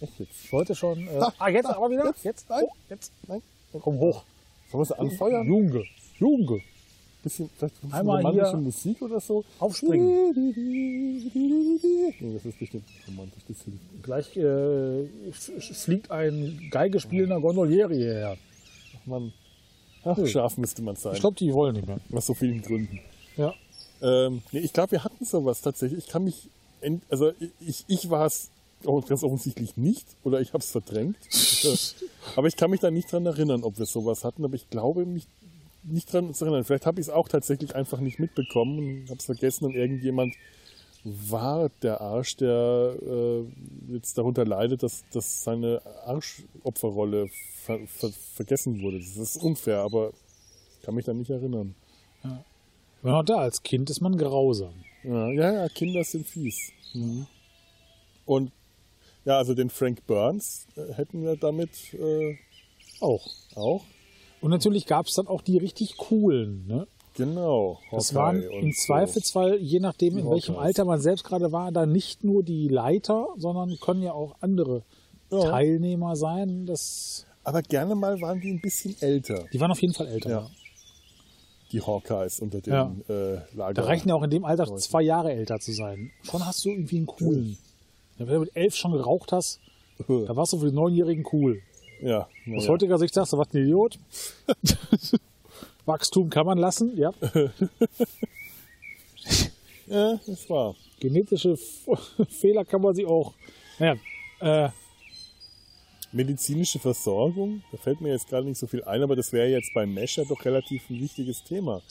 [0.00, 0.44] Echt jetzt?
[0.44, 1.08] Ich wollte schon.
[1.08, 2.06] Äh, Ah, ah, jetzt ah, aber wieder.
[2.06, 2.50] jetzt, Jetzt.
[2.50, 2.64] nein.
[2.64, 3.12] Oh, jetzt.
[3.26, 3.42] Nein?
[3.80, 4.22] Komm hoch.
[4.70, 5.46] Sollen wir sie anfeuern?
[5.46, 5.84] Junge.
[6.18, 6.60] Junge.
[7.28, 9.44] Bisschen, ein bisschen Einmal romantische hier Musik oder so?
[9.58, 10.32] Aufspringen.
[12.20, 13.42] Nee, das ist bestimmt romantisch.
[13.46, 14.02] Das hilft.
[14.02, 15.32] Gleich äh,
[15.74, 18.36] fliegt ein Geigespielender Gondolieri hierher.
[19.04, 19.32] Mann.
[20.04, 20.26] Ach, Nö.
[20.26, 21.14] scharf müsste man sein.
[21.14, 22.00] Ich glaube, die wollen nicht mehr.
[22.12, 23.00] Aus so vielen Gründen.
[23.36, 23.52] Ja.
[24.00, 26.04] Ähm, nee, ich glaube, wir hatten sowas tatsächlich.
[26.04, 26.48] Ich kann mich,
[27.10, 28.50] also ich, ich war es
[28.86, 31.16] auch ganz offensichtlich nicht oder ich habe es verdrängt.
[31.64, 31.76] Äh,
[32.36, 34.44] aber ich kann mich da nicht dran erinnern, ob wir sowas hatten.
[34.44, 35.26] Aber ich glaube mich
[35.90, 36.64] nicht dran zu erinnern.
[36.64, 40.34] Vielleicht habe ich es auch tatsächlich einfach nicht mitbekommen und habe es vergessen und irgendjemand
[41.04, 47.28] war der Arsch, der äh, jetzt darunter leidet, dass, dass seine Arschopferrolle
[47.64, 48.98] ver ver vergessen wurde.
[48.98, 50.12] Das ist unfair, aber
[50.78, 51.74] ich kann mich da nicht erinnern.
[53.02, 54.74] Wenn auch da, als Kind ist man grausam.
[55.04, 56.72] Ja, ja, ja, Kinder sind fies.
[56.94, 57.26] Mhm.
[58.26, 58.52] Und
[59.24, 62.36] ja, also den Frank Burns äh, hätten wir damit äh,
[63.00, 63.26] Auch.
[63.54, 63.84] auch.
[64.40, 66.86] Und natürlich gab es dann auch die richtig coolen, ne?
[67.14, 67.80] Genau.
[67.90, 68.72] Das Hawkeye waren und im.
[68.72, 70.66] Zweifelsfall, je nachdem, in welchem Hawkeyes.
[70.66, 74.82] Alter man selbst gerade war, da nicht nur die Leiter, sondern können ja auch andere
[75.30, 75.40] Ja.
[75.50, 76.64] Teilnehmer sein.
[76.66, 80.30] Das, Aber gerne mal waren die ein bisschen älter, die waren auf jeden Fall älter.
[80.30, 80.50] Ja.
[81.72, 82.94] die Hawkeyes unter den Ja.
[83.08, 83.74] äh, Lager.
[83.74, 86.12] Da reichen ja auch in dem Alter zwei Jahre älter zu sein.
[86.22, 87.58] Schon hast du irgendwie einen coolen.
[88.16, 89.60] Wenn du mit elf schon geraucht hast,
[90.08, 91.60] da warst du für die Neunjährigen cool.
[92.00, 92.70] Ja, Aus ja.
[92.70, 93.98] heutiger Sicht sagst du, was ein Idiot.
[95.86, 97.12] Wachstum kann man lassen, ja.
[99.86, 100.74] ja, das war.
[101.00, 101.56] Genetische
[102.28, 103.34] Fehler kann man sie auch.
[103.78, 103.96] Naja,
[104.40, 104.70] äh,
[106.10, 109.74] Medizinische Versorgung, da fällt mir jetzt gerade nicht so viel ein, aber das wäre jetzt
[109.74, 111.82] beim Mescher doch relativ ein wichtiges Thema.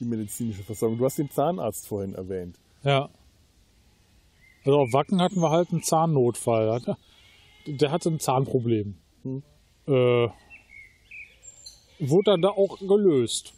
[0.00, 0.96] Die medizinische Versorgung.
[0.98, 2.56] Du hast den Zahnarzt vorhin erwähnt.
[2.82, 3.10] ja.
[4.64, 6.80] Also auf Wacken hatten wir halt einen Zahnnotfall.
[7.66, 8.94] Der hatte ein Zahnproblem.
[9.22, 9.42] Hm.
[9.86, 10.28] Äh,
[11.98, 13.54] wurde dann da auch gelöst.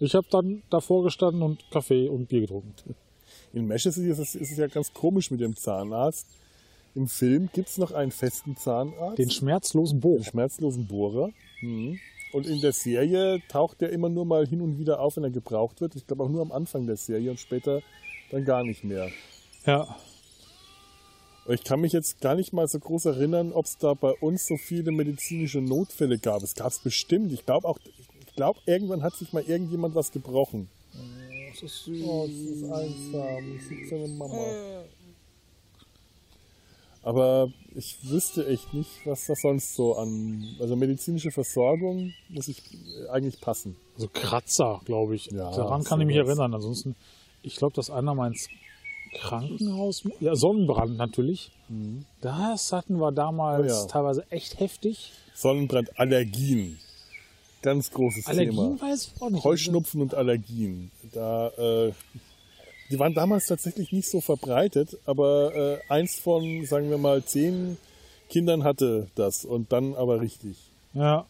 [0.00, 2.94] Ich habe dann davor gestanden und Kaffee und Bier getrunken.
[3.52, 6.26] In Mesh ist es, ist es ja ganz komisch mit dem Zahnarzt.
[6.94, 10.24] Im Film gibt es noch einen festen Zahnarzt, Den schmerzlosen den Bogen.
[10.24, 11.30] schmerzlosen Bohrer.
[11.60, 11.98] Mhm.
[12.32, 15.30] Und in der Serie taucht der immer nur mal hin und wieder auf, wenn er
[15.30, 15.96] gebraucht wird.
[15.96, 17.82] Ich glaube auch nur am Anfang der Serie und später
[18.30, 19.08] dann gar nicht mehr.
[19.64, 19.96] Ja.
[21.48, 24.46] Ich kann mich jetzt gar nicht mal so groß erinnern, ob es da bei uns
[24.46, 26.42] so viele medizinische Notfälle gab.
[26.42, 27.32] Es gab es bestimmt.
[27.32, 30.68] Ich glaube auch, ich glaube, irgendwann hat sich mal irgendjemand was gebrochen.
[31.52, 33.56] Das ist Oh, das ist einsam.
[33.56, 34.44] Das ist seine Mama.
[37.02, 40.56] Aber ich wüsste echt nicht, was da sonst so an.
[40.58, 43.76] Also medizinische Versorgung muss ich äh, eigentlich passen.
[43.94, 45.26] Also Kratzer, glaube ich.
[45.26, 46.52] Ja, Daran kann ich mich erinnern.
[46.52, 46.96] Ansonsten,
[47.42, 48.48] ich glaube, dass einer mal ins
[49.14, 50.02] Krankenhaus.
[50.20, 51.50] Ja, Sonnenbrand natürlich.
[52.20, 53.70] Das hatten wir damals Mhm.
[53.70, 53.86] Oh ja.
[53.86, 55.12] teilweise echt heftig.
[55.34, 56.78] Sonnenbrand, Allergien.
[57.62, 58.80] Ganz großes Allergien Thema.
[58.80, 59.44] weiß ich auch nicht.
[59.44, 60.90] Heuschnupfen und Allergien.
[61.12, 61.92] Da, äh,
[62.90, 67.76] die waren damals tatsächlich nicht so verbreitet, aber äh, eins von, sagen wir mal, zehn
[68.28, 70.56] Kindern hatte das und dann aber richtig.
[70.94, 71.26] Ja,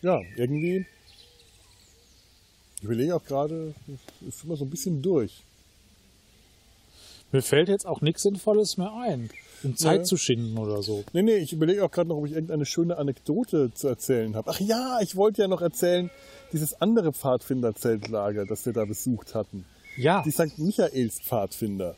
[0.00, 0.86] Ja, irgendwie.
[2.78, 3.74] Ich überlege auch gerade,
[4.22, 5.42] ich ist immer so ein bisschen durch.
[7.32, 9.30] mir fällt jetzt auch nichts Sinnvolles mehr ein,
[9.64, 10.04] um Zeit Ja.
[10.04, 11.04] zu schinden oder so.
[11.12, 14.50] Nee, nee, ich überlege auch gerade noch, ob ich irgendeine schöne Anekdote zu erzählen habe.
[14.50, 16.10] Ach ja, ich wollte ja noch erzählen,
[16.52, 19.64] dieses andere Pfadfinder-Zeltlager, das wir da besucht hatten.
[19.96, 20.58] Ja, Die St.
[20.58, 21.96] Michaels Pfadfinder.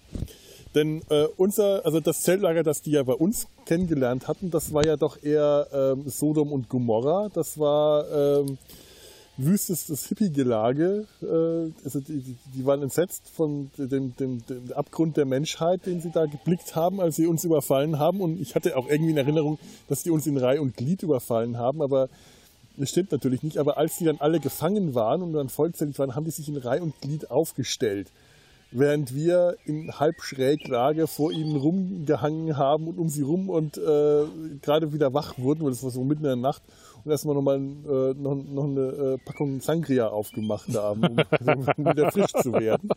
[0.74, 4.86] Denn äh, unser, also das Zeltlager, das die ja bei uns kennengelernt hatten, das war
[4.86, 7.28] ja doch eher ähm, Sodom und Gomorra.
[7.34, 8.08] Das war
[8.40, 8.56] ähm,
[9.44, 11.06] wüstestes Hippie-Gelage.
[11.22, 16.00] Äh, also die, die, die waren entsetzt von dem, dem, dem Abgrund der Menschheit, den
[16.00, 18.20] sie da geblickt haben, als sie uns überfallen haben.
[18.20, 21.58] Und ich hatte auch irgendwie in Erinnerung, dass die uns in Reih und Glied überfallen
[21.58, 22.08] haben, aber
[22.76, 23.58] das stimmt natürlich nicht.
[23.58, 26.56] Aber als die dann alle gefangen waren und dann vollzählig waren, haben die sich in
[26.56, 28.08] Reih und Glied aufgestellt
[28.72, 34.24] während wir in Halbschräglage vor ihnen rumgehangen haben und um sie rum und äh,
[34.62, 36.62] gerade wieder wach wurden, weil das war so mitten in der Nacht
[37.04, 41.02] und erstmal nochmal äh, noch, noch eine äh, Packung Sangria aufgemacht haben,
[41.46, 42.90] um, wieder frisch zu werden.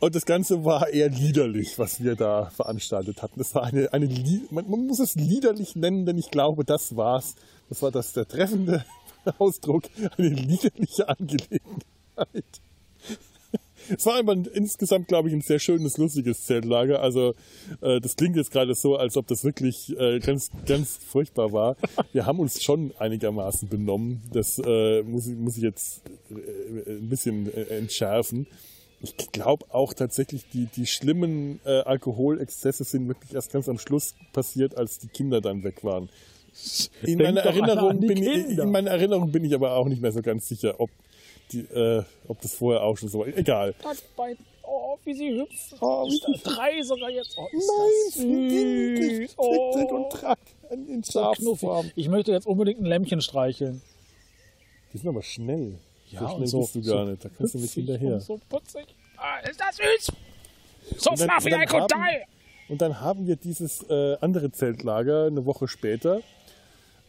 [0.00, 3.38] Und das Ganze war eher liederlich, was wir da veranstaltet hatten.
[3.38, 4.08] Das war eine, eine
[4.50, 7.36] man, man muss es liederlich nennen, denn ich glaube, das war's.
[7.68, 8.84] Das war das der treffende
[9.38, 9.84] Ausdruck,
[10.18, 12.60] eine liederliche Angelegenheit.
[13.88, 17.00] Es war aber insgesamt, glaube ich, ein sehr schönes, lustiges Zeltlager.
[17.00, 17.34] Also
[17.80, 21.76] äh, das klingt jetzt gerade so, als ob das wirklich äh, ganz, ganz furchtbar war.
[22.12, 24.22] Wir haben uns schon einigermaßen benommen.
[24.32, 28.46] Das äh, muss, ich, muss ich jetzt äh, ein bisschen äh, entschärfen.
[29.00, 34.14] Ich glaube auch tatsächlich, die, die schlimmen äh, Alkoholexzesse sind wirklich erst ganz am Schluss
[34.32, 36.08] passiert, als die Kinder dann weg waren.
[37.02, 40.22] In meiner, Erinnerung bin ich, in meiner Erinnerung bin ich aber auch nicht mehr so
[40.22, 40.90] ganz sicher, ob,
[41.52, 43.26] die, äh, ob das vorher auch schon so war.
[43.28, 43.74] Egal.
[44.64, 45.78] Oh, wie sie hüpfen.
[45.80, 46.08] Oh,
[46.44, 47.36] Drei sogar jetzt.
[47.36, 48.16] Oh, Nein, süß.
[49.18, 50.38] Kind, Oh, und trag
[50.70, 51.20] an den so.
[51.20, 51.90] Schafsform.
[51.96, 53.82] Ich möchte jetzt unbedingt ein Lämmchen streicheln.
[54.92, 55.78] Die sind aber schnell.
[56.10, 57.24] Ja, so und schnell so- bist du so gar nicht.
[57.24, 58.20] Da kannst du nicht hinterher.
[58.20, 58.86] So putzig.
[59.16, 60.12] Ah, ist das süß.
[60.98, 62.72] So Und dann- fluffy, und dann haben- die.
[62.72, 66.22] Und dann haben wir dieses äh, andere Zeltlager eine Woche später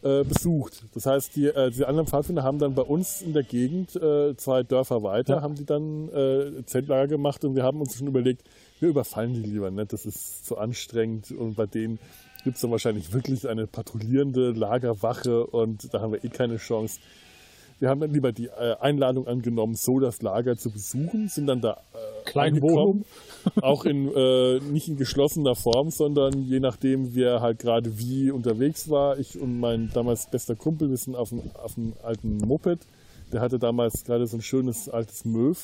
[0.04, 0.84] äh, besucht.
[0.94, 4.36] Das heißt, die, äh, diese anderen Pfadfinder haben dann bei uns in der Gegend, äh,
[4.38, 5.42] zwei Dörfer weiter, Ja.
[5.42, 8.44] haben die dann äh, Zeltlager gemacht und wir haben uns schon überlegt,
[8.80, 12.00] wir überfallen die lieber nicht, das ist zu anstrengend und bei denen
[12.44, 17.00] gibt es dann wahrscheinlich wirklich eine patrouillierende Lagerwache und da haben wir eh keine Chance.
[17.80, 21.62] Wir haben dann lieber die äh, Einladung angenommen, so das Lager zu besuchen, sind dann
[21.62, 23.06] da äh, Kleinen angekommen.
[23.62, 28.90] auch in äh, nicht in geschlossener Form, sondern je nachdem, wer halt gerade wie unterwegs
[28.90, 29.20] war.
[29.20, 32.80] Ich und mein damals bester Kumpel, wir sind auf einem, auf einem alten Moped.
[33.32, 35.56] Der hatte damals gerade so ein schönes altes Möw.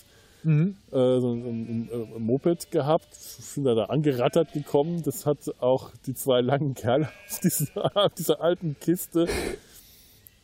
[0.44, 0.76] Mhm.
[0.92, 5.04] Äh, so ein, ein, ein, Moped gehabt, sind da, da angerattert gekommen.
[5.04, 9.28] Das hat auch die zwei langen Kerle auf dieser, auf dieser alten Kiste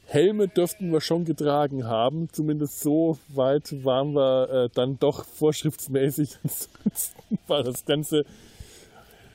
[0.05, 2.29] Helme dürften wir schon getragen haben.
[2.31, 6.37] Zumindest so weit waren wir äh, dann doch vorschriftsmäßig.
[6.43, 8.23] Ansonsten war das Ganze.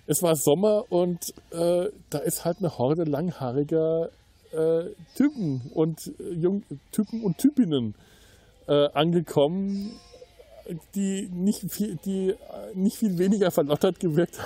[0.06, 4.10] Es war Sommer und äh, da ist halt eine Horde langhaariger
[4.52, 4.84] äh,
[5.16, 7.94] Typen und äh, Jung Typen und Typinnen
[8.66, 9.92] äh, angekommen,
[10.94, 12.36] die nicht viel, die äh,
[12.74, 14.38] nicht viel weniger verlottert gewirkt,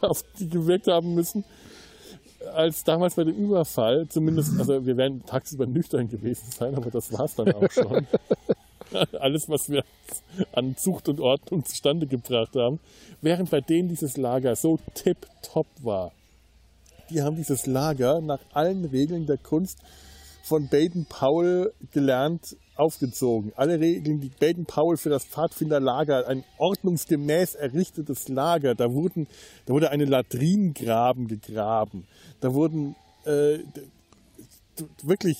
[0.38, 1.44] die gewirkt haben müssen
[2.54, 7.12] als damals bei dem Überfall, zumindest, also wir wären tagsüber nüchtern gewesen sein, aber das
[7.12, 8.06] war es dann auch schon.
[9.20, 9.84] Alles, was wir
[10.52, 12.78] an Zucht und Ordnung zustande gebracht haben.
[13.22, 16.12] Während bei denen dieses Lager so tipptopp war.
[17.08, 19.78] Die haben dieses Lager nach allen Regeln der Kunst
[20.42, 23.52] von Baden-Powell gelernt aufgezogen.
[23.56, 29.28] Alle Regeln, die Baden-Powell für das Pfadfinderlager, ein ordnungsgemäß errichtetes Lager, da, wurden,
[29.66, 32.06] da wurde eine Latrinengraben gegraben.
[32.40, 33.58] Da wurden äh,
[35.02, 35.38] wirklich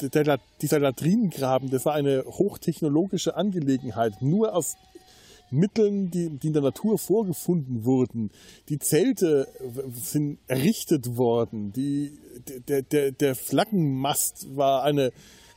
[0.00, 4.76] der, dieser Latrinengraben, das war eine hochtechnologische Angelegenheit, nur aus
[5.50, 8.30] Mitteln, die, die in der Natur vorgefunden wurden.
[8.68, 9.48] Die Zelte
[9.92, 11.72] sind errichtet worden.
[11.72, 12.12] Die,
[12.68, 15.12] der, der, der Flaggenmast war eine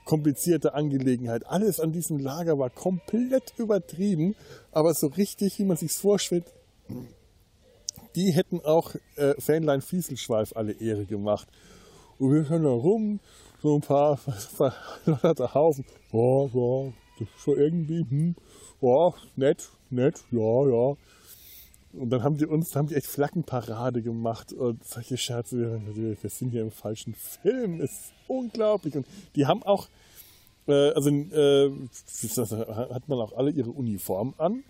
[0.06, 1.46] komplizierte Angelegenheit.
[1.46, 4.36] Alles an diesem Lager war komplett übertrieben,
[4.72, 6.46] aber so richtig, wie man sich vorstellt,
[8.16, 11.48] die hätten auch äh, Fähnlein Fieselschweif alle Ehre gemacht.
[12.20, 13.20] Und wir können da rum,
[13.62, 14.18] so ein paar
[14.56, 15.86] verlotterte Haufen.
[16.12, 18.36] Ja, ja, das ist schon irgendwie, hm,
[18.82, 20.96] ja, nett, nett, ja, ja.
[21.94, 26.50] Und dann haben die uns, haben die echt Flaggenparade gemacht und solche Scherze, wir, sind
[26.50, 28.96] hier im falschen Film, ist unglaublich.
[28.96, 29.88] Und die haben auch,
[30.68, 31.72] äh, also äh,
[32.94, 34.64] hat man auch alle ihre Uniformen an.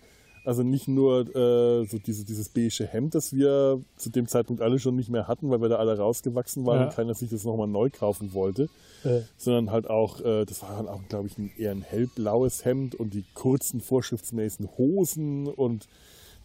[0.44, 4.78] Also nicht nur äh, so diese, dieses beige Hemd, das wir zu dem Zeitpunkt alle
[4.78, 6.84] schon nicht mehr hatten, weil wir da alle rausgewachsen waren ja.
[6.86, 8.68] und keiner sich das nochmal neu kaufen wollte,
[9.04, 9.22] äh.
[9.38, 12.94] sondern halt auch, äh, das war dann auch, glaube ich, ein, eher ein hellblaues Hemd
[12.94, 15.88] und die kurzen vorschriftsmäßigen Hosen und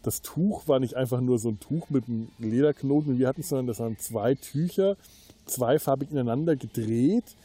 [0.04, 3.43] das Tuch war nicht einfach nur so ein Tuch mit einem Lederknoten, wie wir hatten,
[3.43, 4.95] sondern das waren zwei Tücher,
[5.45, 7.36] zweifarbig ineinander gedreht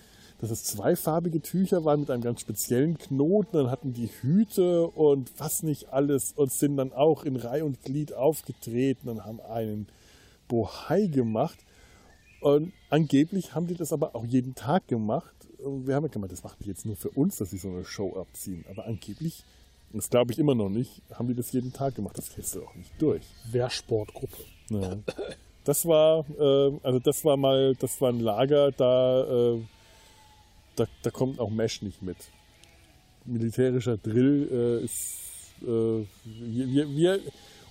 [0.45, 3.57] dass es zweifarbige Tücher waren mit einem ganz speziellen Knoten.
[3.57, 7.83] Dann hatten die Hüte und was nicht alles und sind dann auch in Reihe und
[7.83, 9.87] Glied aufgetreten und haben einen
[10.49, 11.59] Bohai gemacht.
[12.41, 15.35] Und angeblich haben die das aber auch jeden Tag gemacht.
[15.59, 17.69] Und wir haben ja gemeint, das machen die jetzt nur für uns, dass sie so
[17.69, 18.67] eine Show abziehen.
[18.69, 19.45] Aber angeblich,
[19.99, 22.19] das glaube ich immer noch nicht, haben die das jeden Tag gemacht.
[22.19, 23.23] Das hältst du auch nicht durch.
[23.51, 24.37] Wehrsportgruppe.
[24.71, 24.97] Ja.
[25.65, 29.61] Das war, äh, also das war mal, das war ein Lager, da äh,
[30.77, 32.17] da, da kommt auch Mesh nicht mit.
[33.25, 35.19] Militärischer Drill äh, ist.
[35.63, 37.21] Äh, wir, wir,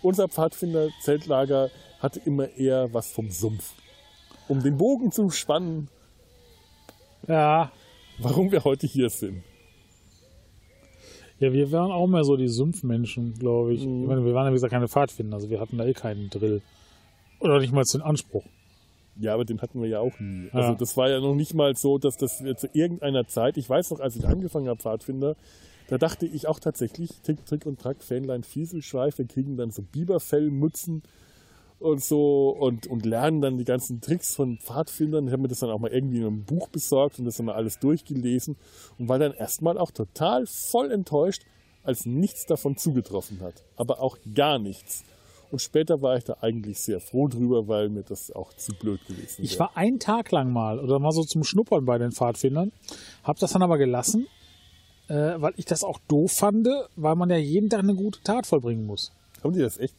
[0.01, 1.69] unser Pfadfinder-Zeltlager
[1.99, 3.73] hatte immer eher was vom Sumpf.
[4.47, 5.89] Um den Bogen zu spannen.
[7.27, 7.71] Ja.
[8.19, 9.43] Warum wir heute hier sind.
[11.43, 13.85] Ja, wir waren auch mehr so die Sumpfmenschen, glaube ich.
[13.85, 14.03] Mhm.
[14.03, 16.29] ich meine, wir waren ja wie gesagt keine Pfadfinder, also wir hatten da eh keinen
[16.29, 16.61] Drill.
[17.41, 18.45] Oder nicht mal den Anspruch.
[19.19, 20.45] Ja, aber den hatten wir ja auch nie.
[20.45, 20.53] Ja.
[20.53, 23.91] Also das war ja noch nicht mal so, dass das zu irgendeiner Zeit, ich weiß
[23.91, 25.35] noch, als ich angefangen habe, Pfadfinder,
[25.89, 29.81] da dachte ich auch tatsächlich, Tick, Trick und Track, Fähnlein, Fieselschweif, wir kriegen dann so
[29.81, 31.03] Biberfellmützen
[31.83, 35.27] und so und, und lernen dann die ganzen Tricks von Pfadfindern.
[35.27, 37.47] Ich habe mir das dann auch mal irgendwie in einem Buch besorgt und das dann
[37.47, 38.55] mal alles durchgelesen
[38.97, 41.43] und war dann erstmal auch total voll enttäuscht,
[41.83, 43.63] als nichts davon zugetroffen hat.
[43.75, 45.03] Aber auch gar nichts.
[45.51, 49.05] Und später war ich da eigentlich sehr froh drüber, weil mir das auch zu blöd
[49.05, 49.45] gewesen wäre.
[49.45, 52.71] Ich war einen Tag lang mal oder mal so zum Schnuppern bei den Pfadfindern,
[53.23, 54.27] habe das dann aber gelassen,
[55.09, 58.47] äh, weil ich das auch doof fand, weil man ja jeden Tag eine gute Tat
[58.47, 59.11] vollbringen muss.
[59.43, 59.95] Haben die das echt?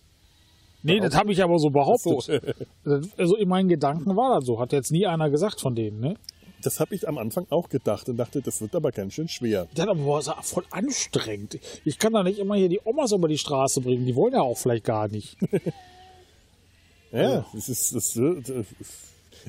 [0.85, 2.43] Nee, das habe ich aber so behauptet.
[2.85, 3.01] So.
[3.17, 4.61] also in meinen Gedanken war das so.
[4.61, 6.17] Hat jetzt nie einer gesagt von denen, ne?
[6.63, 9.67] Das habe ich am Anfang auch gedacht und dachte, das wird aber ganz schön schwer.
[9.77, 11.59] Ja, aber war voll anstrengend.
[11.85, 14.07] Ich kann da nicht immer hier die Omas über die Straße bringen.
[14.07, 15.37] Die wollen ja auch vielleicht gar nicht.
[17.13, 18.67] ja, das ist, das, das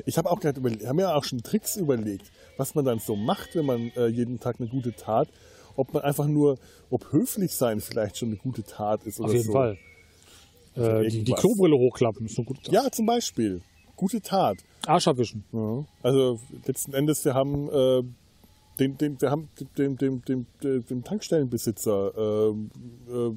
[0.06, 3.16] ich habe auch gerade überlegt, haben ja auch schon Tricks überlegt, was man dann so
[3.16, 5.30] macht, wenn man äh, jeden Tag eine gute Tat,
[5.76, 6.58] ob man einfach nur,
[6.90, 9.34] ob höflich sein vielleicht schon eine gute Tat ist oder so.
[9.34, 9.54] Auf jeden so.
[9.54, 9.78] Fall.
[10.76, 12.74] Äh, die, die Klobrille hochklappen ist eine gute Tat.
[12.74, 13.62] Ja, zum Beispiel
[13.96, 14.58] gute Tat.
[14.86, 15.44] Arsch abwischen.
[15.52, 15.86] Ja.
[16.04, 18.04] Also letzten Endes, wir haben äh,
[18.80, 23.34] den, den, wir haben dem, dem, dem, dem, Tankstellenbesitzer äh, äh,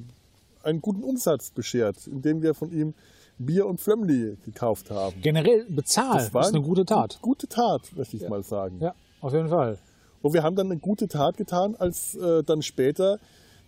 [0.63, 2.93] einen guten Umsatz beschert, indem wir von ihm
[3.37, 5.21] Bier und Flömmli gekauft haben.
[5.21, 7.19] Generell bezahlt Das war ist eine gute Tat.
[7.21, 8.79] Gute Tat, möchte ich mal sagen.
[8.81, 9.77] Ja, auf jeden Fall.
[10.21, 13.19] Und wir haben dann eine gute Tat getan, als äh, dann später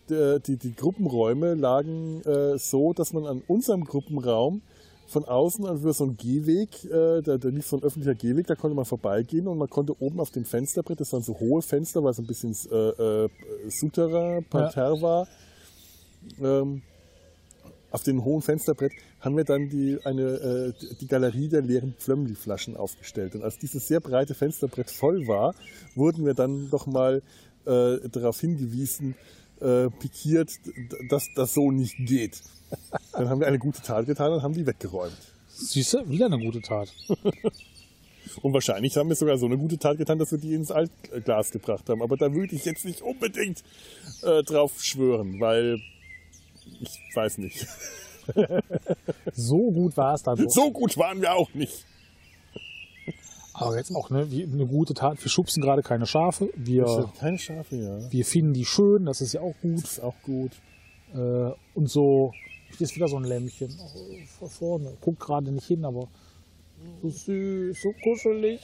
[0.09, 4.61] die, die Gruppenräume lagen äh, so, dass man an unserem Gruppenraum
[5.07, 8.55] von außen über so einen Gehweg, äh, da, da lief so ein öffentlicher Gehweg, da
[8.55, 12.03] konnte man vorbeigehen und man konnte oben auf dem Fensterbrett, das waren so hohe Fenster,
[12.03, 13.29] weil es ein bisschen äh, äh,
[13.67, 15.27] Souterrain, Parterre war,
[16.41, 16.81] ähm,
[17.91, 22.77] auf dem hohen Fensterbrett haben wir dann die, eine, äh, die Galerie der leeren Pflömmli-Flaschen
[22.77, 23.35] aufgestellt.
[23.35, 25.53] Und als dieses sehr breite Fensterbrett voll war,
[25.93, 27.21] wurden wir dann doch mal
[27.65, 29.15] äh, darauf hingewiesen,
[29.61, 30.51] äh, pikiert,
[31.09, 32.41] dass das so nicht geht.
[33.13, 35.17] Dann haben wir eine gute Tat getan und haben die weggeräumt.
[35.49, 36.93] Siehst du, wieder eine gute Tat.
[38.41, 41.51] Und wahrscheinlich haben wir sogar so eine gute Tat getan, dass wir die ins Altglas
[41.51, 42.01] gebracht haben.
[42.01, 43.61] Aber da würde ich jetzt nicht unbedingt
[44.23, 45.81] äh, drauf schwören, weil
[46.79, 47.67] ich weiß nicht.
[49.33, 50.47] So gut war es dann.
[50.47, 51.85] So gut waren wir auch nicht.
[53.53, 55.21] Aber jetzt auch ne, wie eine gute Tat.
[55.21, 56.49] Wir schubsen gerade keine Schafe.
[56.55, 58.11] Wir, Keine Schafe, ja.
[58.11, 59.05] wir finden die schön.
[59.05, 59.83] Das ist ja auch gut.
[59.83, 60.51] Das ist auch gut.
[61.13, 62.33] Äh, und so,
[62.77, 63.77] hier ist wieder so ein Lämmchen.
[63.79, 63.89] Oh,
[64.39, 64.97] vor vorne.
[65.01, 66.07] Guckt gerade nicht hin, aber
[67.01, 68.61] so süß, so kuschelig.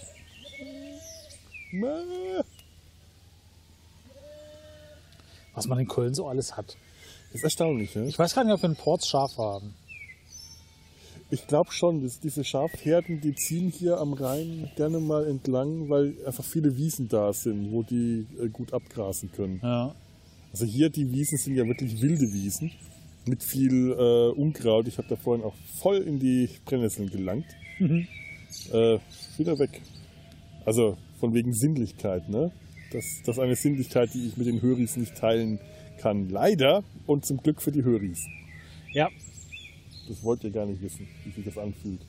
[5.54, 6.78] Was man in Köln so alles hat.
[7.34, 8.08] Ist erstaunlich, ne?
[8.08, 9.76] Ich weiß gar nicht, ob wir ein Ports Schaf haben.
[11.30, 16.14] Ich glaube schon, dass diese Schafherden, die ziehen hier am Rhein gerne mal entlang, weil
[16.26, 19.60] einfach viele Wiesen da sind, wo die äh, gut abgrasen können.
[19.62, 19.94] Ja.
[20.54, 22.72] Also hier die Wiesen sind ja wirklich wilde Wiesen
[23.26, 24.88] mit viel äh, Unkraut.
[24.88, 27.46] Ich habe da vorhin auch voll in die Brennnesseln gelangt.
[28.72, 29.00] Äh,
[29.38, 29.82] wieder weg.
[30.66, 32.52] Also von wegen Sinnlichkeit, ne?
[32.92, 35.60] Das, das ist eine Sinnlichkeit, die ich mit den Höris nicht teilen
[35.98, 36.30] kann.
[36.30, 38.26] Leider und zum Glück für die Höris.
[38.94, 39.10] ja.
[40.08, 42.02] Das wollt ihr gar nicht wissen, wie sich das anfühlt.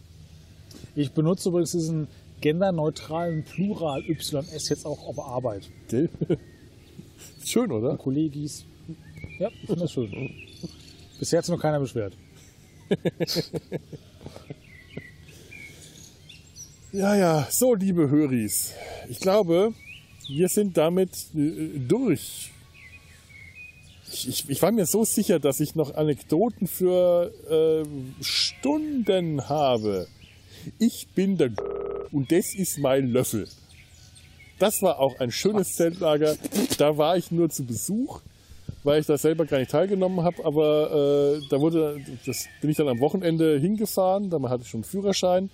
[0.94, 2.08] Ich benutze übrigens diesen
[2.40, 5.68] genderneutralen Plural YS jetzt auch auf Arbeit.
[5.90, 6.10] Ist
[7.48, 7.96] Schön, oder?
[7.96, 8.64] Kollegis.
[9.38, 10.30] Ja, ich finde das schön.
[11.18, 12.14] Bisher hat sich noch keiner beschwert.
[16.90, 18.72] Ja, ja, so liebe Höris.
[19.10, 19.74] Ich glaube,
[20.26, 22.50] wir sind damit äh, durch.
[24.12, 30.08] Ich, ich, ich war mir so sicher, dass ich noch Anekdoten für äh, Stunden habe.
[30.78, 31.50] Ich bin der
[32.12, 33.46] und das ist mein Löffel.
[34.58, 36.36] Das war auch ein schönes Zeltlager.
[36.78, 38.20] Da war ich nur zu Besuch,
[38.82, 40.44] weil ich da selber gar nicht teilgenommen habe.
[40.44, 44.30] Aber äh, da wurde, das bin ich dann am Wochenende hingefahren.
[44.30, 45.50] Da hatte ich schon einen Führerschein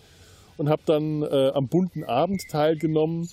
[0.56, 3.28] und habe dann äh, am bunten Abend teilgenommen.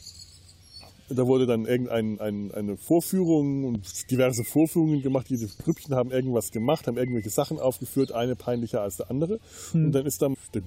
[1.15, 5.27] Da wurde dann irgendeine ein, eine Vorführung und diverse Vorführungen gemacht.
[5.29, 9.39] Diese Grüppchen haben irgendwas gemacht, haben irgendwelche Sachen aufgeführt, eine peinlicher als der andere.
[9.73, 10.63] Und dann ist dann der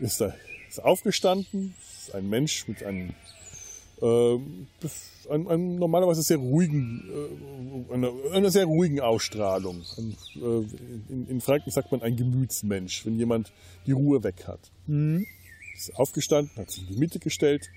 [0.00, 0.34] ist da
[0.68, 3.10] ist aufgestanden, ist ein Mensch mit einem,
[4.00, 4.38] äh,
[5.28, 7.02] einem, einem normalerweise sehr ruhigen,
[7.90, 9.82] äh, einer, einer sehr ruhigen Ausstrahlung.
[9.98, 13.52] Ein, äh, in, in Franken sagt man ein Gemütsmensch, wenn jemand
[13.86, 14.70] die Ruhe weg hat
[15.80, 17.70] ist aufgestanden, hat sich in die Mitte gestellt,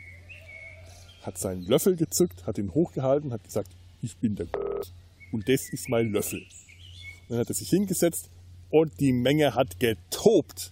[1.24, 3.72] hat seinen Löffel gezückt, hat ihn hochgehalten, hat gesagt,
[4.02, 4.48] ich bin der
[5.32, 6.40] und das ist mein Löffel.
[6.42, 8.30] Und dann hat er sich hingesetzt
[8.70, 10.72] und die Menge hat getobt.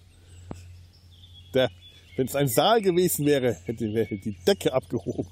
[1.54, 5.28] Wenn es ein Saal gewesen wäre, hätte wäre die Decke abgehoben.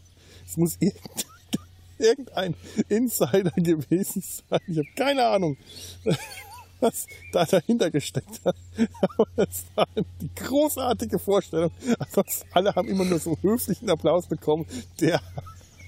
[0.46, 1.28] Es muss irgend-
[2.00, 2.56] irgendein
[2.88, 4.60] Insider gewesen sein.
[4.68, 5.58] Ich habe keine Ahnung,
[6.80, 8.56] was da dahinter gesteckt hat.
[9.18, 9.88] Aber es war
[10.22, 11.72] die großartige Vorstellung.
[11.98, 14.66] Ansonsten alle haben immer nur so höflichen Applaus bekommen.
[15.00, 15.22] Der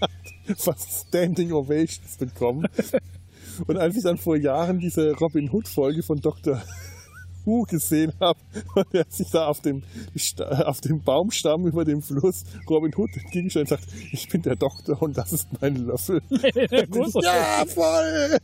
[0.01, 0.11] hat
[0.57, 2.67] fast Standing Ovations bekommen.
[3.67, 6.61] Und als ich dann vor Jahren diese Robin Hood Folge von Dr.
[7.45, 8.39] Who gesehen habe,
[8.75, 9.81] und er sich da auf dem,
[10.63, 15.01] auf dem Baumstamm über dem Fluss Robin Hood entgegenstellt und sagt, ich bin der Doktor
[15.01, 16.21] und das ist mein Löffel.
[16.29, 18.37] ja, voll!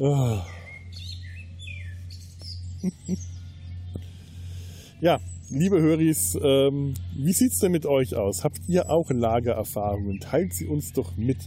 [0.00, 0.46] Ah.
[5.00, 8.44] Ja, liebe Höris, ähm, wie sieht's denn mit euch aus?
[8.44, 10.20] Habt ihr auch Lagererfahrungen?
[10.20, 11.38] Teilt sie uns doch mit.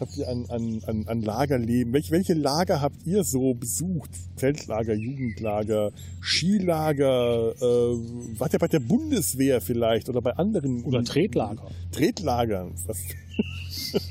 [0.00, 1.92] Habt ihr ein, ein, ein, ein Lagerleben?
[1.92, 4.10] Welche, welche Lager habt ihr so besucht?
[4.36, 5.90] Feldlager, Jugendlager,
[6.22, 7.54] Skilager?
[7.56, 10.84] Äh, wart ihr bei der Bundeswehr vielleicht oder bei anderen?
[10.84, 11.68] Oder Tretlager.
[11.90, 12.74] Tretlagern.
[12.86, 12.98] Was,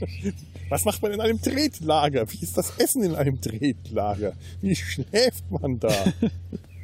[0.69, 2.29] was macht man in einem Tretlager?
[2.33, 4.33] Wie ist das Essen in einem Tretlager?
[4.61, 5.93] Wie schläft man da?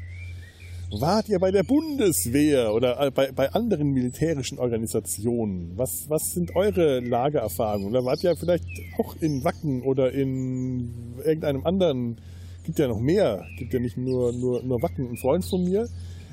[0.99, 5.71] Wart ihr bei der Bundeswehr oder äh, bei, bei anderen militärischen Organisationen?
[5.75, 7.87] Was, was sind eure Lagererfahrungen?
[7.87, 8.65] Oder wart ihr vielleicht
[8.99, 12.17] auch in Wacken oder in irgendeinem anderen?
[12.63, 13.43] Gibt ja noch mehr.
[13.57, 15.09] Gibt ja nicht nur, nur, nur Wacken.
[15.09, 15.87] Ein Freund von mir,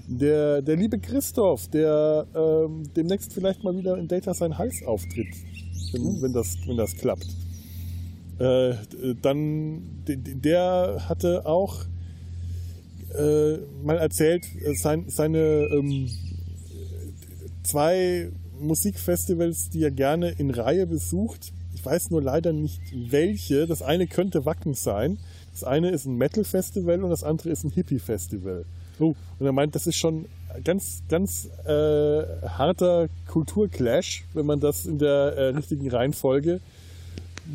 [0.07, 5.35] der, der liebe Christoph, der ähm, demnächst vielleicht mal wieder in Data sein Hals auftritt,
[5.93, 7.29] wenn, wenn, das, wenn das klappt.
[8.39, 8.75] Äh,
[9.23, 11.87] dann, der hatte auch
[13.17, 16.09] äh, mal erzählt, äh, sein, seine ähm,
[17.63, 18.31] zwei
[18.61, 21.53] Musikfestivals, die er gerne in Reihe besucht.
[21.75, 23.67] Ich weiß nur leider nicht welche.
[23.67, 25.19] Das eine könnte Wacken sein.
[25.53, 28.65] Das eine ist ein Metal-Festival und das andere ist ein Hippie-Festival.
[28.99, 29.15] Oh.
[29.39, 30.27] Und er meint, das ist schon
[30.65, 36.61] ganz, ganz äh, harter Kulturclash, wenn man das in der äh, richtigen Reihenfolge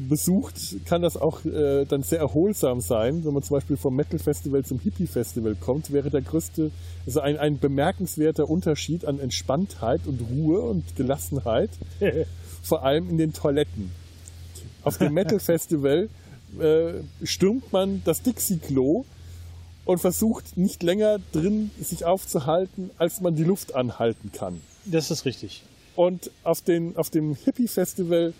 [0.10, 3.24] besucht, kann das auch äh, dann sehr erholsam sein.
[3.26, 6.72] Wenn man zum Beispiel vom Metal Festival zum Hippie Festival kommt, wäre der größte,
[7.06, 11.70] also ein, ein bemerkenswerter Unterschied an Entspanntheit und Ruhe und Gelassenheit,
[12.62, 13.92] vor allem in den Toiletten.
[14.84, 16.10] Auf dem Metal Festival
[16.60, 16.94] äh,
[17.24, 19.06] stürmt man das Dixie-Klo
[19.86, 24.62] und versucht nicht länger drin sich aufzuhalten, als man die Luft anhalten kann.
[24.86, 25.64] Das ist richtig.
[25.96, 28.34] Und auf, den, auf dem Hippie-Festival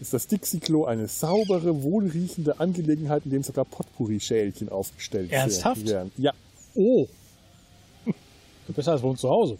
[0.00, 5.86] ist das Dixie-Klo eine saubere, wohlriechende Angelegenheit, in dem sogar Potpourri-Schälchen aufgestellt Ernsthaft?
[5.86, 6.12] werden.
[6.16, 6.32] Ja.
[6.74, 7.08] Oh.
[8.68, 9.58] Besser als wohnt zu Hause.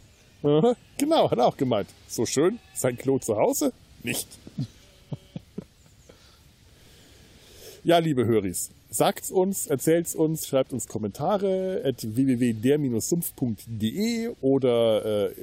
[0.99, 1.89] Genau, hat er auch gemeint.
[2.07, 3.73] So schön, sein Klo zu Hause?
[4.05, 4.29] Nicht.
[7.83, 15.35] ja, liebe Höris, sagt's uns, erzählt's uns, schreibt uns Kommentare at www.der-sumpf.de oder äh,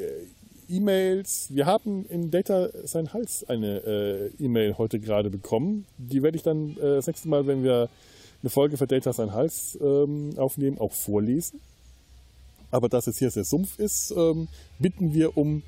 [0.70, 1.54] E-Mails.
[1.54, 5.86] Wir haben in Data sein Hals eine äh, E-Mail heute gerade bekommen.
[5.98, 7.90] Die werde ich dann äh, das nächste Mal, wenn wir
[8.42, 11.62] eine Folge für Data sein Hals ähm, aufnehmen, auch vorlesen.
[12.72, 14.48] Aber dass es hier sehr sumpf ist, ähm,
[14.80, 15.64] bitten wir um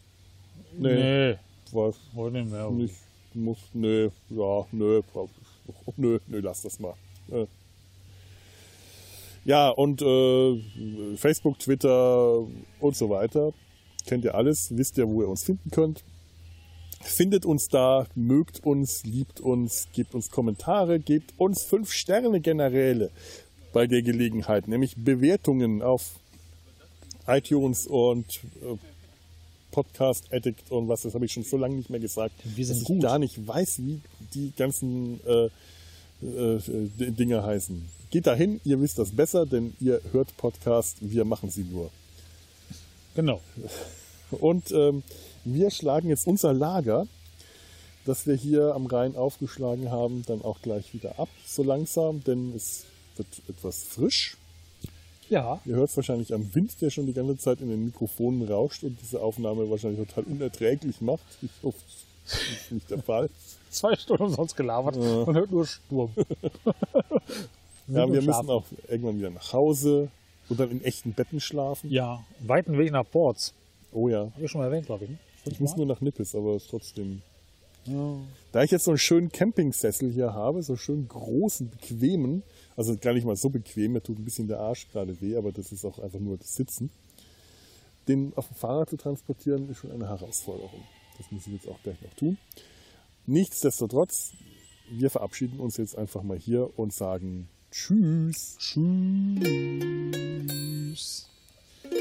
[0.77, 0.95] Nee.
[0.95, 1.37] nee.
[1.73, 1.97] Was?
[2.15, 2.71] Heute nicht mehr.
[2.71, 2.95] Nicht
[3.43, 5.03] muss, nö, ja, nö,
[5.97, 6.95] nö, nö, lass das mal.
[9.45, 12.47] Ja, und äh, Facebook, Twitter
[12.81, 13.53] und so weiter.
[14.07, 16.05] Kennt ihr alles, wisst ihr, wo ihr uns finden könnt.
[17.01, 23.11] Findet uns da, mögt uns, liebt uns, gebt uns Kommentare, gebt uns fünf Sterne Generäle
[23.73, 26.17] bei der Gelegenheit, nämlich Bewertungen auf
[27.27, 28.77] iTunes und äh,
[29.71, 32.81] Podcast Addict und was, das habe ich schon so lange nicht mehr gesagt, Wir sind
[32.81, 32.97] dass gut.
[32.97, 34.01] ich gar nicht weiß, wie
[34.35, 35.51] die ganzen äh,
[36.27, 37.89] äh, Dinge heißen.
[38.11, 41.91] Geht dahin, ihr wisst das besser, denn ihr hört Podcast, wir machen sie nur.
[43.15, 43.41] Genau.
[44.31, 45.03] Und ähm,
[45.45, 47.07] wir schlagen jetzt unser Lager,
[48.05, 52.55] das wir hier am Rhein aufgeschlagen haben, dann auch gleich wieder ab, so langsam, denn
[52.55, 52.85] es
[53.17, 54.37] wird etwas frisch.
[55.31, 55.61] Ja.
[55.65, 58.83] Ihr hört es wahrscheinlich am Wind, der schon die ganze Zeit in den Mikrofonen rauscht
[58.85, 61.21] und diese Aufnahme wahrscheinlich total unerträglich macht.
[61.43, 61.79] Ich hoffe,
[62.25, 63.29] das ist nicht der Fall.
[63.71, 65.23] Zwei Stunden umsonst gelabert Ja.
[65.23, 66.11] und hört nur Sturm.
[67.91, 70.09] Ja, wir müssen auch irgendwann wieder nach Hause
[70.51, 71.91] und dann in echten Betten schlafen.
[71.91, 73.55] Ja, weiten Weg nach Ports.
[73.93, 74.31] Oh ja.
[74.35, 75.11] Habe ich schon mal erwähnt, glaube ich.
[75.11, 75.19] Ne?
[75.47, 77.23] Ich muss nur nach Nippes, aber ist trotzdem.
[77.87, 78.17] Ja.
[78.53, 82.43] Da ich jetzt so einen schönen Campingsessel hier habe, so schön großen, bequemen,
[82.79, 85.51] also gar nicht mal so bequem, mir tut ein bisschen der Arsch gerade weh, aber
[85.51, 86.91] das ist auch einfach nur das Sitzen.
[88.07, 90.85] Den auf dem Fahrrad zu transportieren, ist schon eine Herausforderung.
[91.17, 92.39] Das muss ich jetzt auch gleich noch tun.
[93.27, 94.31] Nichtsdestotrotz,
[94.93, 98.57] wir verabschieden uns jetzt einfach mal hier und sagen Tschüss.
[98.61, 99.41] Tschüss.
[100.95, 101.29] Tschüss.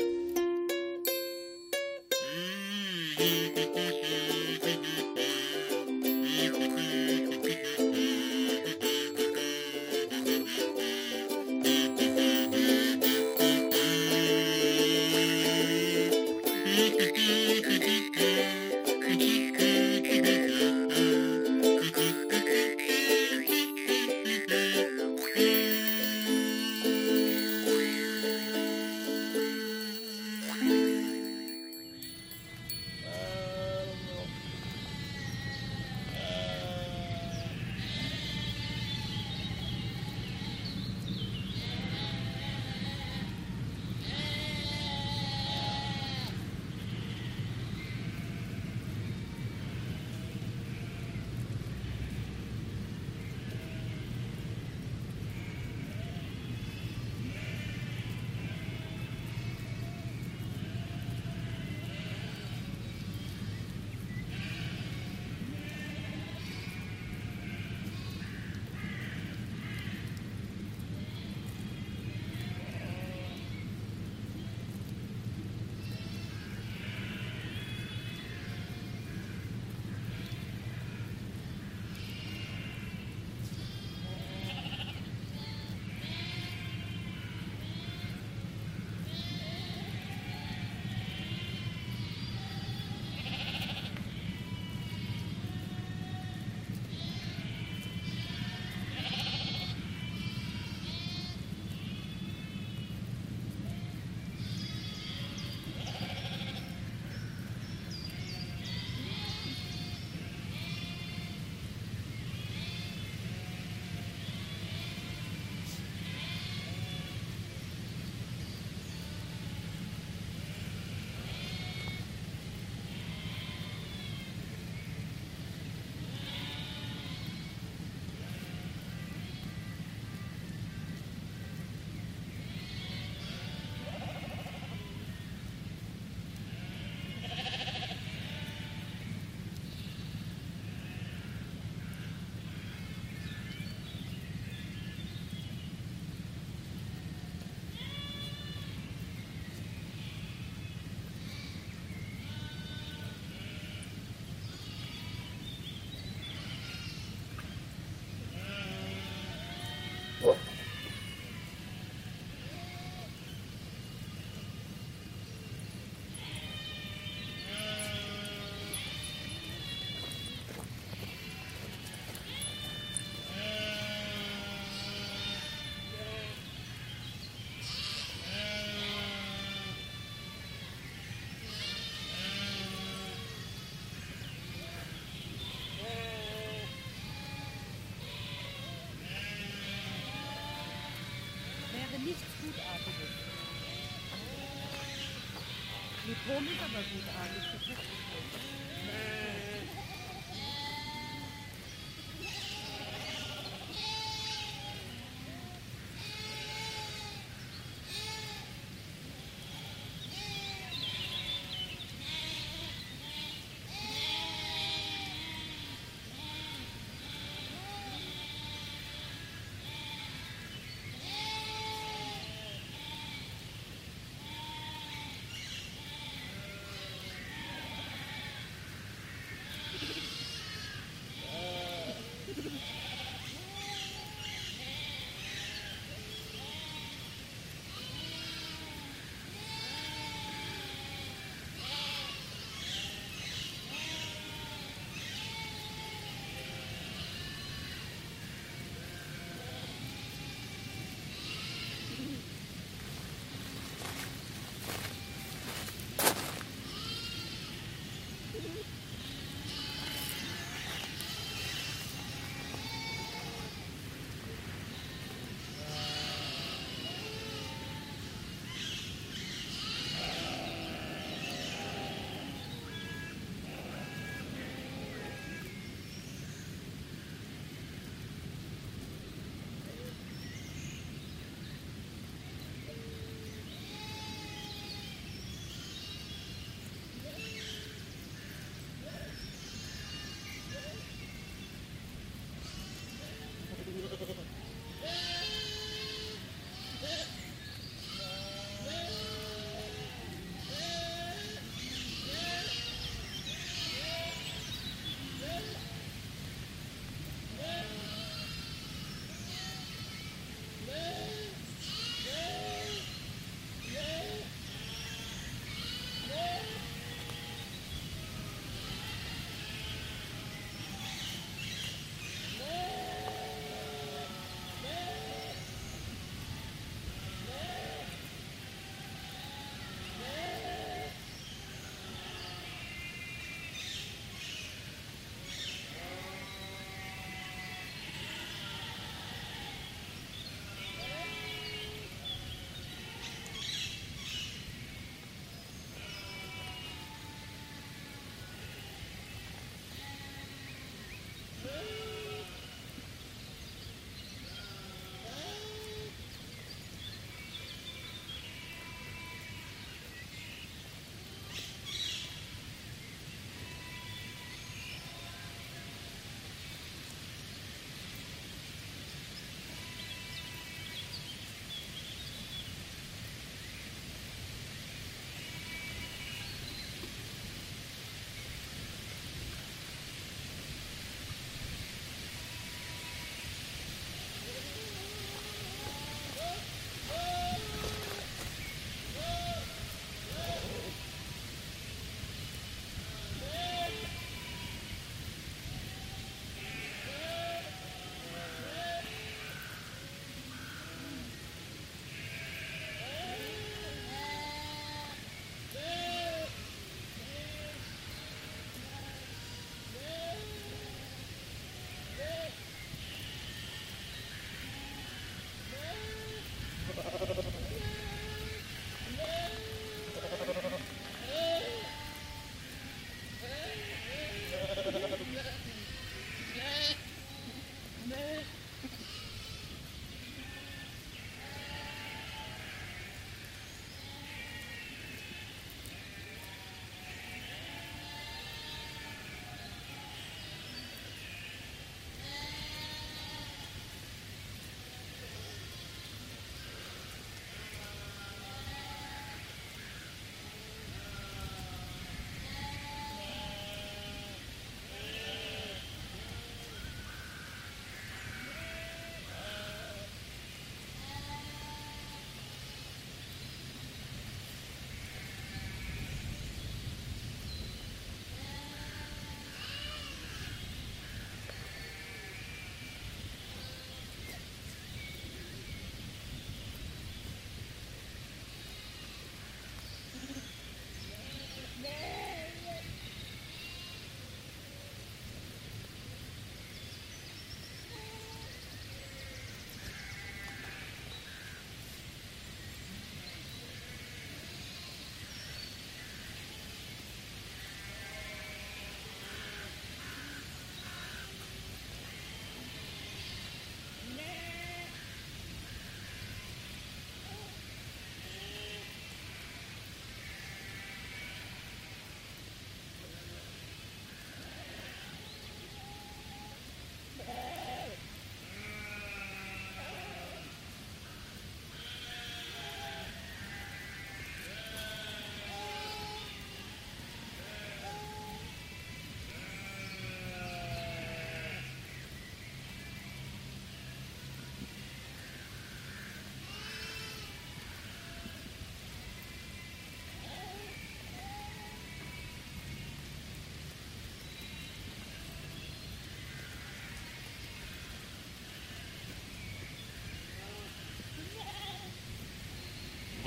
[196.27, 197.06] Nitrom ist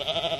[0.05, 0.37] Bye.